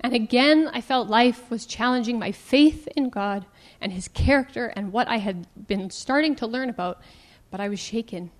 And 0.00 0.14
again, 0.14 0.70
I 0.72 0.80
felt 0.80 1.08
life 1.08 1.50
was 1.50 1.66
challenging 1.66 2.18
my 2.18 2.30
faith 2.30 2.86
in 2.94 3.08
God 3.08 3.46
and 3.80 3.92
His 3.92 4.06
character 4.08 4.66
and 4.76 4.92
what 4.92 5.08
I 5.08 5.16
had 5.16 5.46
been 5.66 5.90
starting 5.90 6.36
to 6.36 6.46
learn 6.46 6.70
about, 6.70 7.00
but 7.50 7.58
I 7.60 7.68
was 7.68 7.80
shaken. 7.80 8.30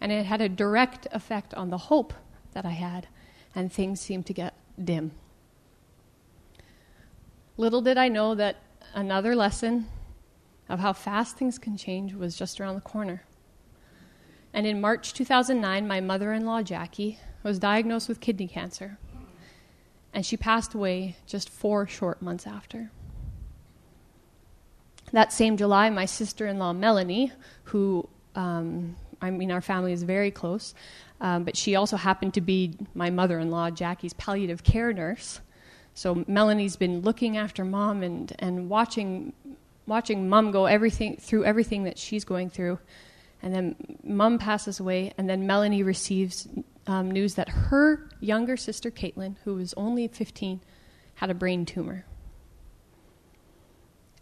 And 0.00 0.10
it 0.10 0.26
had 0.26 0.40
a 0.40 0.48
direct 0.48 1.06
effect 1.12 1.54
on 1.54 1.70
the 1.70 1.78
hope 1.78 2.12
that 2.52 2.64
I 2.64 2.70
had, 2.70 3.06
and 3.54 3.72
things 3.72 4.00
seemed 4.00 4.26
to 4.26 4.32
get 4.32 4.54
dim. 4.82 5.12
Little 7.56 7.80
did 7.80 7.96
I 7.96 8.08
know 8.08 8.34
that 8.34 8.56
another 8.94 9.36
lesson 9.36 9.86
of 10.68 10.80
how 10.80 10.92
fast 10.92 11.36
things 11.36 11.58
can 11.58 11.76
change 11.76 12.14
was 12.14 12.36
just 12.36 12.60
around 12.60 12.74
the 12.74 12.80
corner. 12.80 13.22
And 14.58 14.66
in 14.66 14.80
March 14.80 15.12
2009, 15.12 15.86
my 15.86 16.00
mother 16.00 16.32
in 16.32 16.44
law, 16.44 16.62
Jackie, 16.62 17.20
was 17.44 17.60
diagnosed 17.60 18.08
with 18.08 18.18
kidney 18.18 18.48
cancer. 18.48 18.98
And 20.12 20.26
she 20.26 20.36
passed 20.36 20.74
away 20.74 21.14
just 21.28 21.48
four 21.48 21.86
short 21.86 22.20
months 22.20 22.44
after. 22.44 22.90
That 25.12 25.32
same 25.32 25.58
July, 25.58 25.90
my 25.90 26.06
sister 26.06 26.44
in 26.44 26.58
law, 26.58 26.72
Melanie, 26.72 27.30
who, 27.62 28.08
um, 28.34 28.96
I 29.22 29.30
mean, 29.30 29.52
our 29.52 29.60
family 29.60 29.92
is 29.92 30.02
very 30.02 30.32
close, 30.32 30.74
um, 31.20 31.44
but 31.44 31.56
she 31.56 31.76
also 31.76 31.96
happened 31.96 32.34
to 32.34 32.40
be 32.40 32.74
my 32.94 33.10
mother 33.10 33.38
in 33.38 33.52
law, 33.52 33.70
Jackie's 33.70 34.14
palliative 34.14 34.64
care 34.64 34.92
nurse. 34.92 35.40
So 35.94 36.24
Melanie's 36.26 36.74
been 36.74 37.02
looking 37.02 37.36
after 37.36 37.64
mom 37.64 38.02
and, 38.02 38.34
and 38.40 38.68
watching 38.68 39.34
watching 39.86 40.28
mom 40.28 40.50
go 40.50 40.66
everything 40.66 41.16
through 41.16 41.44
everything 41.44 41.84
that 41.84 41.96
she's 41.96 42.24
going 42.24 42.50
through. 42.50 42.80
And 43.42 43.54
then 43.54 43.76
mom 44.02 44.38
passes 44.38 44.80
away, 44.80 45.12
and 45.16 45.28
then 45.28 45.46
Melanie 45.46 45.82
receives 45.82 46.48
um, 46.86 47.10
news 47.10 47.34
that 47.34 47.48
her 47.48 48.08
younger 48.20 48.56
sister, 48.56 48.90
Caitlin, 48.90 49.36
who 49.44 49.54
was 49.54 49.74
only 49.76 50.08
15, 50.08 50.60
had 51.14 51.30
a 51.30 51.34
brain 51.34 51.64
tumor. 51.64 52.04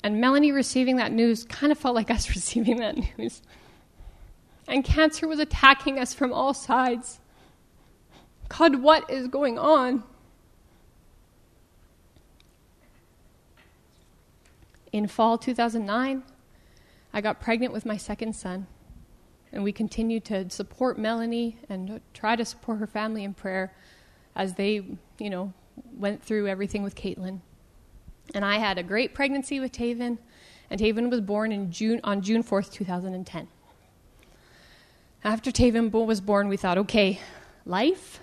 And 0.03 0.21
Melanie 0.21 0.53
receiving 0.53 0.97
that 0.97 1.13
news 1.13 1.45
kind 1.45 1.73
of 1.73 1.79
felt 1.79 1.95
like 1.95 2.11
us 2.11 2.29
receiving 2.35 2.77
that 2.79 2.97
news. 3.19 3.43
And 4.69 4.85
cancer 4.85 5.27
was 5.29 5.39
attacking 5.39 5.99
us 5.99 6.13
from 6.13 6.33
all 6.33 6.55
sides. 6.55 7.21
God, 8.49 8.77
what 8.83 9.09
is 9.11 9.29
going 9.29 9.59
on? 9.59 10.05
In 14.93 15.07
fall 15.07 15.37
2009, 15.39 16.23
I 17.13 17.21
got 17.21 17.41
pregnant 17.41 17.73
with 17.73 17.85
my 17.85 17.97
second 17.97 18.35
son, 18.35 18.67
and 19.57 19.65
we 19.65 19.73
continued 19.73 20.23
to 20.23 20.51
support 20.51 20.99
Melanie 20.99 21.57
and 21.71 22.03
try 22.13 22.37
to 22.37 22.45
support 22.45 22.79
her 22.79 22.87
family 22.87 23.25
in 23.25 23.33
prayer 23.33 23.73
as 24.37 24.53
they, 24.53 24.85
you 25.19 25.31
know, 25.31 25.51
went 25.97 26.23
through 26.23 26.47
everything 26.47 26.83
with 26.83 26.95
Caitlin. 26.95 27.41
And 28.35 28.45
I 28.45 28.59
had 28.59 28.77
a 28.77 28.83
great 28.83 29.15
pregnancy 29.15 29.59
with 29.59 29.73
Taven, 29.73 30.19
and 30.69 30.79
Taven 30.79 31.09
was 31.09 31.23
born 31.23 31.53
in 31.53 31.73
June 31.73 32.03
on 32.05 32.21
June 32.21 32.45
4th, 32.45 32.71
2010. 32.71 33.49
After 35.25 35.51
Taven 35.51 35.91
was 35.91 36.21
born, 36.21 36.49
we 36.49 36.59
thought, 36.59 36.77
okay, 36.77 37.19
life, 37.65 38.21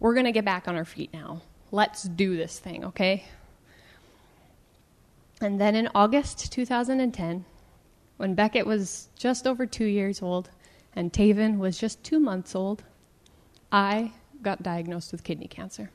we're 0.00 0.14
going 0.14 0.24
to 0.24 0.32
get 0.32 0.46
back 0.46 0.68
on 0.68 0.74
our 0.74 0.86
feet 0.86 1.12
now. 1.12 1.42
Let's 1.70 2.04
do 2.04 2.34
this 2.34 2.58
thing, 2.58 2.82
okay? 2.86 3.24
And 5.42 5.60
then 5.60 5.74
in 5.74 5.90
August 5.94 6.50
2010, 6.50 7.44
when 8.16 8.34
Beckett 8.34 8.66
was 8.66 9.08
just 9.16 9.46
over 9.46 9.66
two 9.66 9.84
years 9.84 10.22
old 10.22 10.50
and 10.94 11.12
Taven 11.12 11.58
was 11.58 11.78
just 11.78 12.02
two 12.02 12.18
months 12.18 12.54
old, 12.54 12.82
I 13.70 14.12
got 14.42 14.62
diagnosed 14.62 15.12
with 15.12 15.24
kidney 15.24 15.48
cancer. 15.48 15.90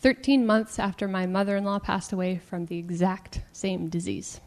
13 0.00 0.44
months 0.46 0.78
after 0.78 1.08
my 1.08 1.26
mother 1.26 1.56
in 1.56 1.64
law 1.64 1.78
passed 1.78 2.12
away 2.12 2.36
from 2.36 2.66
the 2.66 2.78
exact 2.78 3.40
same 3.52 3.88
disease. 3.88 4.40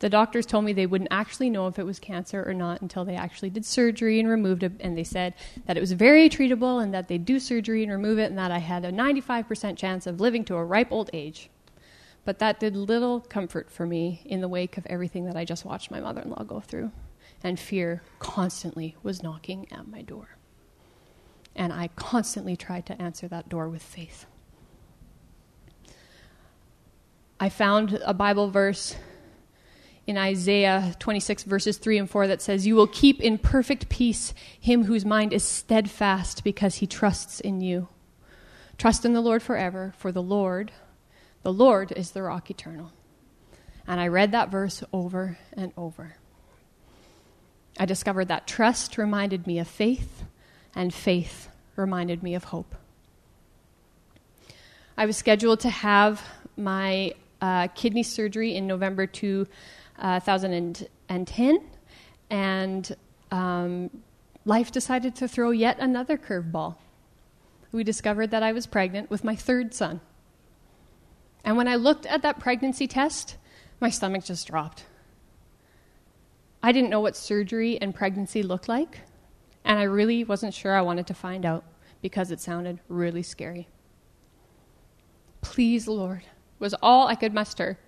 The 0.00 0.10
doctors 0.10 0.46
told 0.46 0.64
me 0.64 0.72
they 0.72 0.86
wouldn't 0.86 1.08
actually 1.10 1.50
know 1.50 1.66
if 1.66 1.78
it 1.78 1.86
was 1.86 1.98
cancer 1.98 2.44
or 2.46 2.52
not 2.52 2.82
until 2.82 3.04
they 3.04 3.16
actually 3.16 3.50
did 3.50 3.64
surgery 3.64 4.20
and 4.20 4.28
removed 4.28 4.62
it. 4.62 4.72
And 4.80 4.98
they 4.98 5.04
said 5.04 5.34
that 5.66 5.76
it 5.76 5.80
was 5.80 5.92
very 5.92 6.28
treatable 6.28 6.82
and 6.82 6.92
that 6.92 7.08
they'd 7.08 7.24
do 7.24 7.40
surgery 7.40 7.82
and 7.82 7.90
remove 7.90 8.18
it 8.18 8.30
and 8.30 8.38
that 8.38 8.50
I 8.50 8.58
had 8.58 8.84
a 8.84 8.92
95% 8.92 9.76
chance 9.76 10.06
of 10.06 10.20
living 10.20 10.44
to 10.44 10.56
a 10.56 10.64
ripe 10.64 10.92
old 10.92 11.10
age. 11.12 11.48
But 12.24 12.38
that 12.38 12.58
did 12.58 12.74
little 12.74 13.20
comfort 13.20 13.70
for 13.70 13.86
me 13.86 14.22
in 14.24 14.40
the 14.40 14.48
wake 14.48 14.78
of 14.78 14.86
everything 14.86 15.26
that 15.26 15.36
I 15.36 15.44
just 15.44 15.64
watched 15.64 15.90
my 15.90 16.00
mother 16.00 16.22
in 16.22 16.30
law 16.30 16.42
go 16.42 16.60
through. 16.60 16.90
And 17.42 17.60
fear 17.60 18.02
constantly 18.18 18.96
was 19.02 19.22
knocking 19.22 19.66
at 19.70 19.86
my 19.86 20.00
door. 20.00 20.38
And 21.54 21.72
I 21.72 21.88
constantly 21.94 22.56
tried 22.56 22.86
to 22.86 23.00
answer 23.00 23.28
that 23.28 23.48
door 23.48 23.68
with 23.68 23.82
faith. 23.82 24.26
I 27.38 27.50
found 27.50 28.00
a 28.04 28.14
Bible 28.14 28.50
verse 28.50 28.96
in 30.06 30.16
Isaiah 30.18 30.94
26, 30.98 31.44
verses 31.44 31.78
3 31.78 31.98
and 31.98 32.10
4, 32.10 32.28
that 32.28 32.42
says, 32.42 32.66
You 32.66 32.74
will 32.74 32.86
keep 32.86 33.20
in 33.20 33.38
perfect 33.38 33.88
peace 33.88 34.34
him 34.58 34.84
whose 34.84 35.04
mind 35.04 35.32
is 35.32 35.44
steadfast 35.44 36.44
because 36.44 36.76
he 36.76 36.86
trusts 36.86 37.40
in 37.40 37.60
you. 37.60 37.88
Trust 38.76 39.04
in 39.04 39.14
the 39.14 39.20
Lord 39.20 39.42
forever, 39.42 39.94
for 39.96 40.12
the 40.12 40.22
Lord, 40.22 40.72
the 41.44 41.52
Lord 41.52 41.92
is 41.92 42.10
the 42.10 42.22
rock 42.22 42.50
eternal. 42.50 42.90
And 43.86 44.00
I 44.00 44.08
read 44.08 44.32
that 44.32 44.50
verse 44.50 44.82
over 44.92 45.38
and 45.52 45.72
over. 45.76 46.16
I 47.78 47.84
discovered 47.84 48.26
that 48.28 48.46
trust 48.46 48.96
reminded 48.98 49.46
me 49.46 49.58
of 49.58 49.68
faith, 49.68 50.24
and 50.74 50.92
faith 50.92 51.48
reminded 51.76 52.22
me 52.22 52.34
of 52.34 52.44
hope. 52.44 52.74
I 54.96 55.04
was 55.06 55.18
scheduled 55.18 55.60
to 55.60 55.70
have 55.70 56.22
my 56.56 57.12
uh, 57.42 57.68
kidney 57.68 58.04
surgery 58.04 58.54
in 58.54 58.66
November 58.66 59.06
2010, 59.06 61.60
and 62.30 62.96
um, 63.30 63.90
life 64.46 64.72
decided 64.72 65.14
to 65.16 65.28
throw 65.28 65.50
yet 65.50 65.78
another 65.78 66.16
curveball. 66.16 66.76
We 67.70 67.84
discovered 67.84 68.30
that 68.30 68.42
I 68.42 68.52
was 68.52 68.66
pregnant 68.66 69.10
with 69.10 69.24
my 69.24 69.36
third 69.36 69.74
son. 69.74 70.00
And 71.44 71.56
when 71.56 71.68
I 71.68 71.76
looked 71.76 72.06
at 72.06 72.22
that 72.22 72.40
pregnancy 72.40 72.86
test, 72.86 73.36
my 73.80 73.90
stomach 73.90 74.24
just 74.24 74.46
dropped. 74.46 74.84
I 76.62 76.72
didn't 76.72 76.90
know 76.90 77.00
what 77.00 77.16
surgery 77.16 77.78
and 77.80 77.94
pregnancy 77.94 78.42
looked 78.42 78.68
like. 78.68 79.00
And 79.64 79.78
I 79.78 79.82
really 79.82 80.24
wasn't 80.24 80.54
sure 80.54 80.74
I 80.74 80.80
wanted 80.80 81.06
to 81.08 81.14
find 81.14 81.44
out 81.44 81.64
because 82.00 82.30
it 82.30 82.40
sounded 82.40 82.80
really 82.88 83.22
scary. 83.22 83.68
Please, 85.42 85.86
Lord, 85.86 86.22
was 86.58 86.74
all 86.82 87.06
I 87.06 87.14
could 87.14 87.34
muster. 87.34 87.78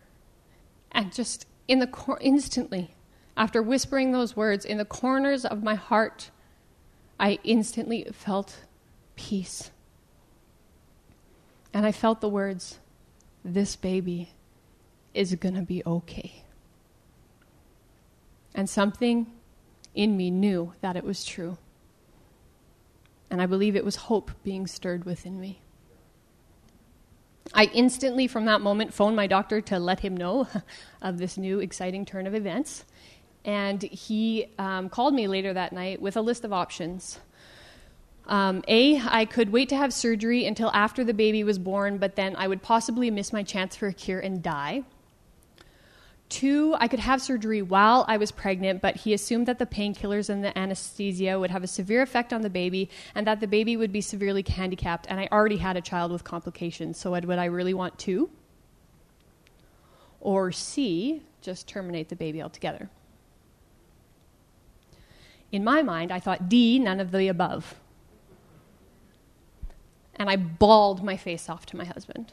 And 0.93 1.13
just 1.13 1.47
in 1.69 1.79
the 1.79 1.87
cor- 1.87 2.19
instantly, 2.21 2.95
after 3.37 3.63
whispering 3.63 4.13
those 4.13 4.37
words, 4.37 4.65
in 4.65 4.79
the 4.79 4.85
corners 4.85 5.45
of 5.45 5.63
my 5.63 5.75
heart, 5.75 6.31
I 7.19 7.39
instantly 7.45 8.07
felt 8.13 8.65
peace. 9.17 9.71
And 11.73 11.85
I 11.85 11.93
felt 11.93 12.21
the 12.21 12.29
words, 12.29 12.79
This 13.49 13.77
baby 13.77 14.31
is 15.15 15.33
going 15.37 15.55
to 15.55 15.63
be 15.63 15.81
okay. 15.87 16.43
And 18.57 18.69
something 18.69 19.29
in 19.95 20.17
me 20.17 20.33
knew 20.33 20.73
that 20.81 20.97
it 20.97 21.05
was 21.05 21.25
true. 21.25 21.57
And 23.31 23.41
I 23.41 23.47
believe 23.47 23.77
it 23.77 23.85
was 23.85 23.95
hope 23.95 24.33
being 24.43 24.67
stirred 24.67 25.05
within 25.05 25.39
me. 25.39 25.61
I 27.55 27.71
instantly, 27.73 28.27
from 28.27 28.47
that 28.47 28.61
moment, 28.63 28.93
phoned 28.93 29.15
my 29.15 29.29
doctor 29.29 29.61
to 29.61 29.79
let 29.79 30.01
him 30.01 30.17
know 30.17 30.49
of 31.01 31.19
this 31.19 31.39
new 31.39 31.61
exciting 31.61 32.05
turn 32.05 32.27
of 32.27 32.35
events. 32.35 32.85
And 33.45 33.81
he 33.81 34.49
um, 34.59 34.89
called 34.89 35.15
me 35.15 35.29
later 35.29 35.53
that 35.53 35.73
night 35.73 36.03
with 36.03 36.17
a 36.17 36.21
list 36.21 36.45
of 36.45 36.53
options. 36.53 37.21
Um, 38.29 38.65
a, 38.67 38.99
I 38.99 39.25
could 39.25 39.51
wait 39.51 39.69
to 39.69 39.77
have 39.77 39.93
surgery 39.93 40.47
until 40.47 40.71
after 40.73 41.05
the 41.05 41.15
baby 41.15 41.45
was 41.45 41.59
born, 41.59 41.99
but 41.99 42.17
then 42.17 42.35
I 42.37 42.49
would 42.49 42.63
possibly 42.63 43.11
miss 43.11 43.33
my 43.33 43.43
chance 43.43 43.77
for 43.77 43.87
a 43.87 43.93
cure 43.93 44.19
and 44.19 44.43
die. 44.43 44.83
Two, 46.29 46.75
I 46.81 46.89
could 46.89 46.99
have 46.99 47.23
surgery 47.23 47.63
while 47.63 48.05
I 48.09 48.17
was 48.17 48.33
pregnant, 48.33 48.83
but 48.83 48.97
he 48.97 49.15
assumed 49.15 49.47
that 49.47 49.61
the 49.61 49.67
painkillers 49.67 50.29
and 50.29 50.43
the 50.43 50.57
anesthesia 50.59 51.39
would 51.39 51.53
have 51.53 51.63
a 51.63 51.69
severe 51.69 52.03
effect 52.03 52.33
on 52.33 52.43
the 52.43 52.51
baby 52.51 52.91
and 53.15 53.25
that 53.29 53.39
the 53.39 53.47
baby 53.47 53.77
would 53.77 53.93
be 53.93 54.01
severely 54.01 54.45
handicapped. 54.47 55.07
And 55.09 55.21
I 55.21 55.29
already 55.31 55.59
had 55.59 55.77
a 55.77 55.81
child 55.81 56.11
with 56.11 56.25
complications, 56.25 56.99
so 56.99 57.13
would 57.13 57.31
I 57.31 57.45
really 57.45 57.75
want 57.75 57.97
two? 57.97 58.29
Or 60.21 60.51
C, 60.51 61.23
just 61.43 61.69
terminate 61.69 62.09
the 62.09 62.17
baby 62.17 62.43
altogether. 62.43 62.91
In 65.53 65.63
my 65.63 65.81
mind, 65.83 66.11
I 66.11 66.19
thought 66.19 66.49
D, 66.49 66.81
none 66.81 66.99
of 66.99 67.13
the 67.13 67.29
above. 67.29 67.77
And 70.17 70.31
I 70.31 70.37
bawled 70.37 71.05
my 71.05 71.17
face 71.17 71.49
off 71.49 71.67
to 71.67 71.77
my 71.77 71.85
husband. 71.85 72.33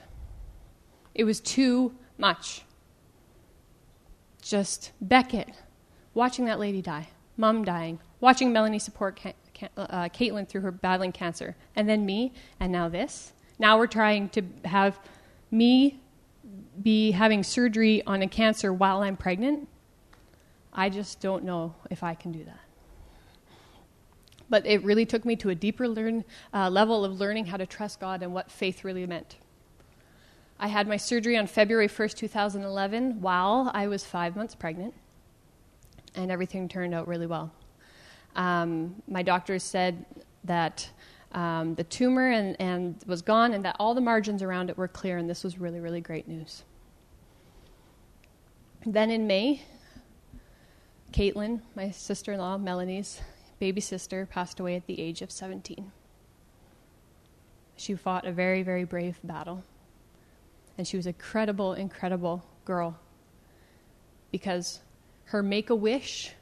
It 1.14 1.26
was 1.26 1.40
too 1.40 1.94
much 2.18 2.64
just 4.44 4.92
Beckett, 5.02 5.50
watching 6.14 6.46
that 6.46 6.60
lady 6.60 6.82
die, 6.82 7.08
mom 7.38 7.64
dying, 7.64 8.00
watching 8.20 8.52
Melanie 8.52 8.80
support 8.80 9.20
Ca- 9.20 9.70
uh, 9.78 10.10
Caitlin 10.10 10.48
through 10.48 10.62
her 10.62 10.72
battling 10.72 11.12
cancer, 11.12 11.56
and 11.76 11.88
then 11.88 12.06
me, 12.06 12.34
and 12.60 12.72
now 12.72 12.90
this. 12.90 13.34
Now 13.58 13.78
we're 13.78 13.88
trying 13.88 14.30
to 14.30 14.42
have 14.66 15.00
me 15.50 16.00
be 16.82 17.12
having 17.12 17.44
surgery 17.44 18.04
on 18.06 18.22
a 18.22 18.28
cancer 18.28 18.74
while 18.74 19.02
I'm 19.02 19.16
pregnant. 19.16 19.68
I 20.74 20.90
just 20.90 21.22
don't 21.22 21.44
know 21.44 21.76
if 21.90 22.04
I 22.04 22.16
can 22.16 22.32
do 22.32 22.44
that. 22.44 22.60
But 24.54 24.68
it 24.68 24.84
really 24.84 25.08
took 25.08 25.26
me 25.26 25.36
to 25.38 25.50
a 25.50 25.56
deeper 25.56 25.88
learn, 25.88 26.24
uh, 26.54 26.70
level 26.70 27.04
of 27.04 27.20
learning 27.20 27.48
how 27.48 27.58
to 27.58 27.66
trust 27.66 28.00
God 28.00 28.22
and 28.22 28.36
what 28.36 28.52
faith 28.52 28.84
really 28.84 29.08
meant. 29.08 29.38
I 30.60 30.68
had 30.68 30.88
my 30.88 30.96
surgery 30.96 31.36
on 31.36 31.48
February 31.48 31.88
1st, 31.88 32.18
2011, 32.18 33.20
while 33.20 33.72
I 33.74 33.88
was 33.88 34.06
five 34.06 34.36
months 34.36 34.54
pregnant, 34.54 34.94
and 36.14 36.30
everything 36.30 36.70
turned 36.70 36.94
out 36.94 37.08
really 37.08 37.26
well. 37.26 37.52
Um, 38.36 39.02
my 39.08 39.24
doctors 39.24 39.64
said 39.64 40.06
that 40.44 40.88
um, 41.32 41.74
the 41.74 41.84
tumor 41.86 42.30
and, 42.30 42.56
and 42.62 43.04
was 43.08 43.24
gone 43.24 43.56
and 43.56 43.66
that 43.66 43.76
all 43.80 43.96
the 43.96 44.02
margins 44.02 44.44
around 44.44 44.70
it 44.70 44.78
were 44.78 44.88
clear, 44.88 45.18
and 45.18 45.28
this 45.28 45.44
was 45.44 45.58
really, 45.58 45.80
really 45.80 46.00
great 46.00 46.28
news. 46.28 46.62
Then 48.86 49.10
in 49.10 49.26
May, 49.26 49.64
Caitlin, 51.12 51.62
my 51.76 51.90
sister 51.90 52.34
in 52.34 52.40
law, 52.40 52.60
Melanie's 52.60 53.20
baby 53.64 53.80
sister, 53.80 54.26
passed 54.26 54.60
away 54.60 54.76
at 54.76 54.88
the 54.88 55.00
age 55.00 55.22
of 55.22 55.32
17. 55.32 55.90
She 57.78 57.96
fought 57.96 58.28
a 58.28 58.34
very, 58.34 58.62
very 58.62 58.84
brave 58.84 59.18
battle 59.24 59.64
And 60.78 60.86
she 60.86 60.98
was 60.98 61.08
a 61.08 61.14
credible, 61.14 61.72
incredible 61.72 62.44
girl 62.66 63.00
because 64.32 64.82
her 65.32 65.42
make 65.42 65.70
a 65.70 65.76
wish 65.76 66.34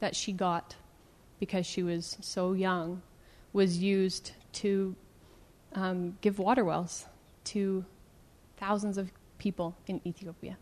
that 0.00 0.16
she 0.16 0.32
got 0.32 0.76
because 1.38 1.66
she 1.66 1.82
was 1.82 2.16
so 2.22 2.54
young 2.54 3.02
was 3.52 3.76
used 3.76 4.32
to 4.62 4.96
um, 5.74 6.16
give 6.22 6.38
water 6.38 6.64
wells 6.64 7.04
to 7.52 7.84
thousands 8.56 8.96
of 8.96 9.12
people 9.36 9.76
in 9.86 10.00
Ethiopia, 10.06 10.56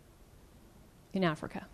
in 1.13 1.23
Africa. 1.23 1.67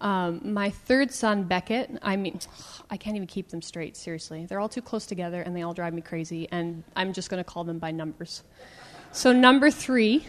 Um, 0.00 0.54
my 0.54 0.70
third 0.70 1.12
son, 1.12 1.44
Beckett, 1.44 1.90
I 2.00 2.16
mean, 2.16 2.40
I 2.88 2.96
can't 2.96 3.16
even 3.16 3.26
keep 3.26 3.48
them 3.50 3.60
straight, 3.60 3.96
seriously. 3.96 4.46
They're 4.46 4.60
all 4.60 4.68
too 4.68 4.80
close 4.80 5.04
together 5.04 5.42
and 5.42 5.54
they 5.54 5.62
all 5.62 5.74
drive 5.74 5.92
me 5.92 6.00
crazy, 6.00 6.48
and 6.50 6.82
I'm 6.96 7.12
just 7.12 7.28
going 7.28 7.42
to 7.42 7.48
call 7.48 7.64
them 7.64 7.78
by 7.78 7.90
numbers. 7.90 8.42
So, 9.12 9.32
number 9.32 9.70
three, 9.70 10.26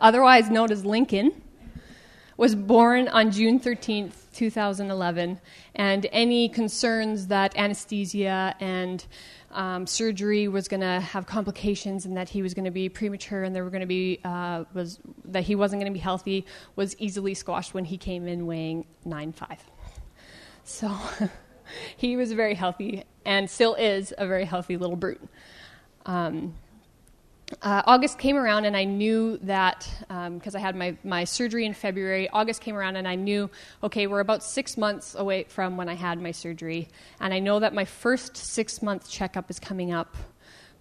otherwise 0.00 0.50
known 0.50 0.72
as 0.72 0.84
Lincoln, 0.84 1.42
was 2.36 2.54
born 2.54 3.08
on 3.08 3.30
June 3.30 3.58
13th, 3.58 4.12
2011, 4.34 5.40
and 5.74 6.06
any 6.12 6.48
concerns 6.48 7.28
that 7.28 7.56
anesthesia 7.56 8.54
and 8.60 9.06
um, 9.56 9.86
surgery 9.86 10.46
was 10.46 10.68
going 10.68 10.82
to 10.82 11.00
have 11.00 11.26
complications 11.26 12.06
and 12.06 12.16
that 12.16 12.28
he 12.28 12.42
was 12.42 12.54
going 12.54 12.66
to 12.66 12.70
be 12.70 12.88
premature 12.88 13.42
and 13.42 13.56
there 13.56 13.64
were 13.64 13.70
going 13.70 13.80
to 13.80 13.86
be 13.86 14.20
uh, 14.24 14.64
was 14.74 15.00
that 15.24 15.42
he 15.42 15.54
wasn't 15.54 15.80
going 15.80 15.92
to 15.92 15.94
be 15.94 16.02
healthy 16.02 16.46
was 16.76 16.94
easily 16.98 17.34
squashed 17.34 17.74
when 17.74 17.84
he 17.84 17.98
came 17.98 18.28
in 18.28 18.46
weighing 18.46 18.86
9.5 19.04 19.58
so 20.62 20.94
he 21.96 22.16
was 22.16 22.32
very 22.32 22.54
healthy 22.54 23.04
and 23.24 23.50
still 23.50 23.74
is 23.74 24.14
a 24.16 24.26
very 24.26 24.44
healthy 24.44 24.76
little 24.76 24.96
brute. 24.96 25.20
Um, 26.06 26.54
uh, 27.62 27.82
August 27.86 28.18
came 28.18 28.36
around 28.36 28.64
and 28.64 28.76
I 28.76 28.84
knew 28.84 29.38
that 29.42 29.88
because 30.08 30.54
um, 30.54 30.56
I 30.56 30.58
had 30.58 30.74
my, 30.74 30.96
my 31.04 31.22
surgery 31.22 31.64
in 31.64 31.74
February. 31.74 32.28
August 32.30 32.60
came 32.60 32.74
around 32.74 32.96
and 32.96 33.06
I 33.06 33.14
knew, 33.14 33.48
okay, 33.84 34.08
we're 34.08 34.20
about 34.20 34.42
six 34.42 34.76
months 34.76 35.14
away 35.14 35.44
from 35.44 35.76
when 35.76 35.88
I 35.88 35.94
had 35.94 36.20
my 36.20 36.32
surgery. 36.32 36.88
And 37.20 37.32
I 37.32 37.38
know 37.38 37.60
that 37.60 37.72
my 37.72 37.84
first 37.84 38.36
six 38.36 38.82
month 38.82 39.08
checkup 39.08 39.48
is 39.48 39.60
coming 39.60 39.92
up. 39.92 40.16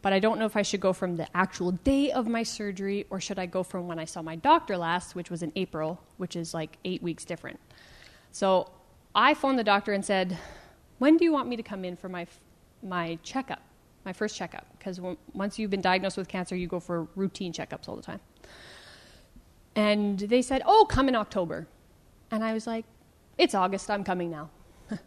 But 0.01 0.13
I 0.13 0.19
don't 0.19 0.39
know 0.39 0.45
if 0.45 0.55
I 0.55 0.61
should 0.63 0.81
go 0.81 0.93
from 0.93 1.17
the 1.17 1.27
actual 1.35 1.71
day 1.71 2.11
of 2.11 2.27
my 2.27 2.43
surgery 2.43 3.05
or 3.09 3.19
should 3.19 3.39
I 3.39 3.45
go 3.45 3.63
from 3.63 3.87
when 3.87 3.99
I 3.99 4.05
saw 4.05 4.21
my 4.21 4.35
doctor 4.35 4.77
last, 4.77 5.15
which 5.15 5.29
was 5.29 5.43
in 5.43 5.51
April, 5.55 5.99
which 6.17 6.35
is 6.35 6.53
like 6.53 6.77
eight 6.83 7.01
weeks 7.01 7.25
different. 7.25 7.59
So 8.31 8.69
I 9.13 9.33
phoned 9.33 9.57
the 9.57 9.63
doctor 9.63 9.93
and 9.93 10.03
said, 10.03 10.37
When 10.97 11.17
do 11.17 11.25
you 11.25 11.31
want 11.31 11.47
me 11.47 11.55
to 11.55 11.63
come 11.63 11.85
in 11.85 11.95
for 11.95 12.09
my, 12.09 12.27
my 12.83 13.17
checkup? 13.23 13.61
My 14.05 14.13
first 14.13 14.35
checkup, 14.37 14.67
because 14.77 15.01
once 15.33 15.57
you've 15.57 15.71
been 15.71 15.81
diagnosed 15.81 16.15
with 16.15 16.27
cancer, 16.27 16.55
you 16.55 16.67
go 16.67 16.79
for 16.79 17.07
routine 17.15 17.51
checkups 17.51 17.89
all 17.89 17.95
the 17.95 18.03
time. 18.03 18.19
And 19.75 20.19
they 20.19 20.41
said, 20.41 20.61
Oh, 20.65 20.85
come 20.89 21.09
in 21.09 21.15
October. 21.15 21.67
And 22.31 22.43
I 22.43 22.53
was 22.53 22.67
like, 22.67 22.85
It's 23.37 23.55
August, 23.55 23.89
I'm 23.89 24.03
coming 24.03 24.29
now. 24.29 24.49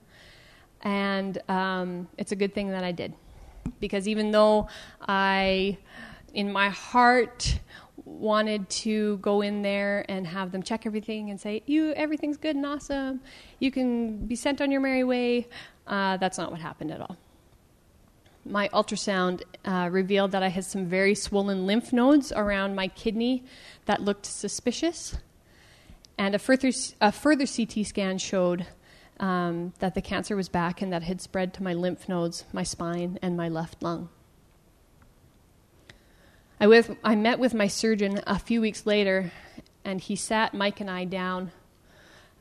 and 0.83 1.39
um, 1.49 2.09
it's 2.19 2.33
a 2.33 2.37
good 2.37 2.55
thing 2.55 2.71
that 2.71 2.85
I 2.85 2.93
did. 2.93 3.15
Because 3.81 4.09
even 4.09 4.33
though 4.33 4.69
I, 5.01 5.79
in 6.35 6.53
my 6.53 6.69
heart, 6.69 7.61
wanted 8.05 8.69
to 8.71 9.19
go 9.19 9.43
in 9.43 9.63
there 9.63 10.05
and 10.09 10.27
have 10.27 10.51
them 10.53 10.63
check 10.63 10.87
everything 10.87 11.31
and 11.31 11.39
say, 11.39 11.63
"You, 11.67 11.93
everything's 11.93 12.39
good 12.39 12.57
and 12.57 12.65
awesome. 12.65 13.21
You 13.59 13.71
can 13.71 14.27
be 14.27 14.35
sent 14.35 14.63
on 14.63 14.71
your 14.71 14.81
merry 14.81 15.05
way." 15.05 15.49
Uh, 15.87 16.17
that's 16.17 16.39
not 16.39 16.51
what 16.51 16.61
happened 16.61 16.91
at 16.91 17.01
all 17.03 17.19
my 18.49 18.69
ultrasound 18.69 19.43
uh, 19.65 19.89
revealed 19.91 20.33
that 20.33 20.43
I 20.43 20.49
had 20.49 20.65
some 20.65 20.87
very 20.87 21.15
swollen 21.15 21.67
lymph 21.67 21.93
nodes 21.93 22.33
around 22.33 22.75
my 22.75 22.89
kidney 22.89 23.45
that 23.87 24.01
looked 24.01 24.27
suspicious. 24.27 25.17
And 26.17 26.35
a 26.35 26.39
further, 26.39 26.71
a 27.01 27.13
further 27.13 27.47
CT 27.47 27.87
scan 27.87 28.19
showed 28.19 28.67
um, 29.21 29.73
that 29.79 29.95
the 29.95 30.03
cancer 30.03 30.37
was 30.37 30.49
back 30.49 30.83
and 30.83 30.93
that 30.93 31.03
had 31.03 31.21
spread 31.21 31.55
to 31.55 31.63
my 31.63 31.75
lymph 31.75 32.09
nodes, 32.09 32.45
my 32.53 32.63
spine, 32.63 33.19
and 33.23 33.37
my 33.37 33.49
left 33.49 33.83
lung. 33.83 34.09
I, 36.61 36.67
with, 36.67 36.97
I 37.05 37.15
met 37.15 37.39
with 37.39 37.55
my 37.55 37.69
surgeon 37.69 38.21
a 38.27 38.39
few 38.39 38.61
weeks 38.61 38.85
later, 38.85 39.31
and 39.85 40.01
he 40.01 40.17
sat 40.17 40.55
Mike 40.55 40.81
and 40.81 40.91
I 40.91 41.05
down 41.05 41.53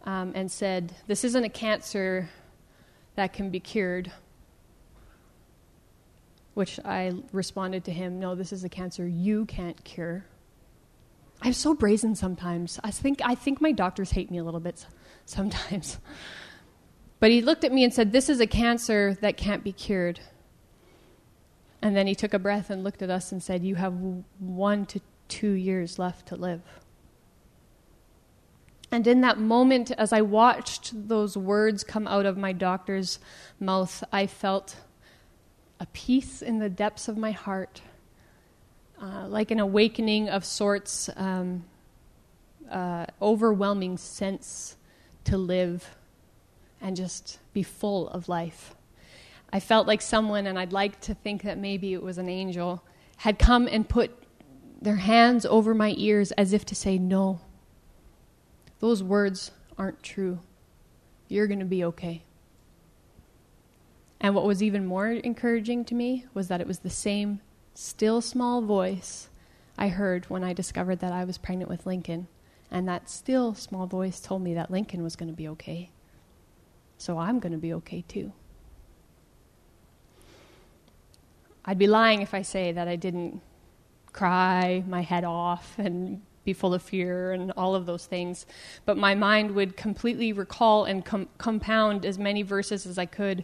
um, 0.04 0.32
and 0.34 0.52
said, 0.52 0.96
This 1.06 1.24
isn't 1.24 1.44
a 1.44 1.50
cancer 1.50 2.30
that 3.16 3.34
can 3.34 3.50
be 3.52 3.60
cured 3.60 4.12
which 6.58 6.80
I 6.84 7.14
responded 7.32 7.84
to 7.84 7.92
him, 7.92 8.20
No, 8.20 8.34
this 8.34 8.52
is 8.52 8.64
a 8.64 8.70
cancer 8.70 9.08
you 9.08 9.46
can't 9.46 9.82
cure. 9.84 10.26
I'm 11.40 11.54
so 11.54 11.76
brazen 11.76 12.16
sometimes. 12.16 12.80
I 12.84 12.90
think, 12.90 13.22
I 13.24 13.36
think 13.36 13.62
my 13.62 13.72
doctors 13.72 14.10
hate 14.10 14.32
me 14.32 14.40
a 14.40 14.44
little 14.44 14.60
bit 14.60 14.88
sometimes. 15.26 16.00
But 17.20 17.30
he 17.30 17.44
looked 17.44 17.64
at 17.64 17.72
me 17.72 17.84
and 17.84 17.94
said, 17.94 18.12
This 18.12 18.28
is 18.28 18.40
a 18.40 18.48
cancer 18.48 19.16
that 19.22 19.38
can't 19.38 19.64
be 19.64 19.72
cured. 19.72 20.20
And 21.84 21.96
then 21.96 22.08
he 22.08 22.16
took 22.16 22.34
a 22.34 22.40
breath 22.40 22.72
and 22.72 22.84
looked 22.84 23.04
at 23.04 23.12
us 23.12 23.32
and 23.32 23.44
said, 23.44 23.64
You 23.64 23.76
have 23.76 23.94
one 24.40 24.88
to 24.88 25.00
two 25.28 25.52
years 25.52 26.00
left 26.00 26.28
to 26.30 26.36
live. 26.36 26.64
And 28.92 29.06
in 29.06 29.22
that 29.22 29.38
moment, 29.38 29.92
as 29.92 30.12
I 30.12 30.22
watched 30.22 31.08
those 31.08 31.38
words 31.38 31.84
come 31.84 32.08
out 32.08 32.26
of 32.26 32.36
my 32.36 32.52
doctor's 32.52 33.20
mouth, 33.60 34.04
I 34.12 34.26
felt 34.26 34.78
a 35.80 35.86
peace 35.88 36.42
in 36.42 36.60
the 36.60 36.70
depths 36.70 37.08
of 37.08 37.18
my 37.18 37.32
heart, 37.32 37.82
uh, 39.02 39.28
like 39.28 39.52
an 39.52 39.60
awakening 39.60 40.30
of 40.30 40.44
sorts, 40.44 41.10
um, 41.16 41.64
uh, 42.70 43.06
overwhelming 43.22 43.98
sense 43.98 44.76
to 45.24 45.38
live 45.38 45.96
and 46.82 46.96
just 46.96 47.40
be 47.54 47.64
full 47.64 48.10
of 48.10 48.30
life. 48.30 48.76
I 49.52 49.60
felt 49.60 49.88
like 49.88 50.02
someone, 50.02 50.46
and 50.48 50.60
I'd 50.60 50.74
like 50.74 51.00
to 51.02 51.14
think 51.14 51.44
that 51.44 51.58
maybe 51.58 51.94
it 51.94 52.04
was 52.04 52.18
an 52.18 52.28
angel, 52.28 52.84
had 53.18 53.40
come 53.40 53.68
and 53.68 53.88
put 53.88 54.12
their 54.82 54.98
hands 54.98 55.46
over 55.46 55.74
my 55.74 55.94
ears 55.98 56.32
as 56.34 56.54
if 56.54 56.66
to 56.66 56.76
say, 56.76 56.98
No, 56.98 57.40
those 58.80 59.02
words 59.02 59.52
aren't 59.78 60.04
true. 60.04 60.40
You're 61.28 61.48
going 61.48 61.60
to 61.60 61.66
be 61.66 61.84
okay. 61.86 62.24
And 64.20 64.34
what 64.34 64.46
was 64.46 64.64
even 64.64 64.86
more 64.86 65.10
encouraging 65.10 65.86
to 65.86 65.96
me 65.96 66.26
was 66.34 66.48
that 66.48 66.62
it 66.62 66.68
was 66.68 66.80
the 66.80 66.90
same 66.90 67.42
still 67.74 68.22
small 68.22 68.62
voice 68.62 69.30
I 69.78 69.90
heard 69.90 70.26
when 70.26 70.44
I 70.44 70.54
discovered 70.54 71.00
that 71.00 71.14
I 71.14 71.24
was 71.24 71.38
pregnant 71.38 71.70
with 71.70 71.86
Lincoln. 71.86 72.28
And 72.72 72.88
that 72.88 73.10
still 73.10 73.54
small 73.54 73.86
voice 73.86 74.20
told 74.20 74.42
me 74.42 74.54
that 74.56 74.72
Lincoln 74.72 75.04
was 75.04 75.16
going 75.16 75.30
to 75.30 75.36
be 75.36 75.48
okay. 75.50 75.92
So 76.98 77.20
I'm 77.20 77.40
going 77.40 77.52
to 77.52 77.58
be 77.58 77.74
okay 77.74 78.04
too. 78.08 78.34
I'd 81.64 81.78
be 81.78 81.88
lying 81.88 82.22
if 82.22 82.34
I 82.34 82.42
say 82.42 82.72
that 82.72 82.88
I 82.88 82.96
didn't 82.96 83.42
cry 84.14 84.84
my 84.88 85.02
head 85.02 85.24
off 85.24 85.76
and 85.78 86.22
be 86.44 86.54
full 86.54 86.74
of 86.74 86.82
fear 86.82 87.34
and 87.34 87.52
all 87.52 87.76
of 87.76 87.86
those 87.86 88.06
things. 88.06 88.46
But 88.86 88.98
my 88.98 89.14
mind 89.16 89.52
would 89.52 89.76
completely 89.76 90.32
recall 90.32 90.86
and 90.86 91.04
com- 91.06 91.28
compound 91.38 92.06
as 92.06 92.18
many 92.18 92.42
verses 92.42 92.86
as 92.86 92.98
I 92.98 93.06
could 93.06 93.44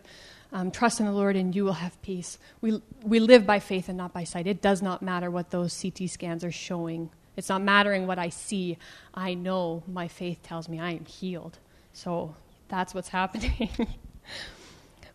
um, 0.53 0.69
trust 0.69 0.99
in 0.99 1.07
the 1.07 1.11
Lord 1.11 1.35
and 1.35 1.53
you 1.53 1.65
will 1.65 1.73
have 1.73 1.99
peace. 2.01 2.37
We, 2.61 2.81
we 3.03 3.19
live 3.19 3.45
by 3.45 3.59
faith 3.59 3.89
and 3.89 3.97
not 3.97 4.13
by 4.13 4.23
sight. 4.23 4.47
It 4.47 4.61
does 4.61 4.81
not 4.81 5.01
matter 5.01 5.29
what 5.29 5.49
those 5.49 5.77
CT 5.81 6.09
scans 6.09 6.43
are 6.43 6.51
showing. 6.51 7.09
It's 7.35 7.49
not 7.49 7.63
mattering 7.63 8.05
what 8.05 8.19
I 8.19 8.29
see. 8.29 8.77
I 9.13 9.33
know 9.33 9.83
my 9.87 10.07
faith 10.07 10.43
tells 10.43 10.69
me 10.69 10.79
I 10.79 10.91
am 10.91 11.05
healed. 11.05 11.57
So 11.91 12.35
that's 12.67 12.93
what's 12.93 13.09
happening. 13.19 13.69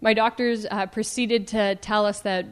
my 0.00 0.12
doctors 0.12 0.66
uh, 0.68 0.86
proceeded 0.86 1.46
to 1.48 1.76
tell 1.76 2.04
us 2.04 2.20
that 2.20 2.44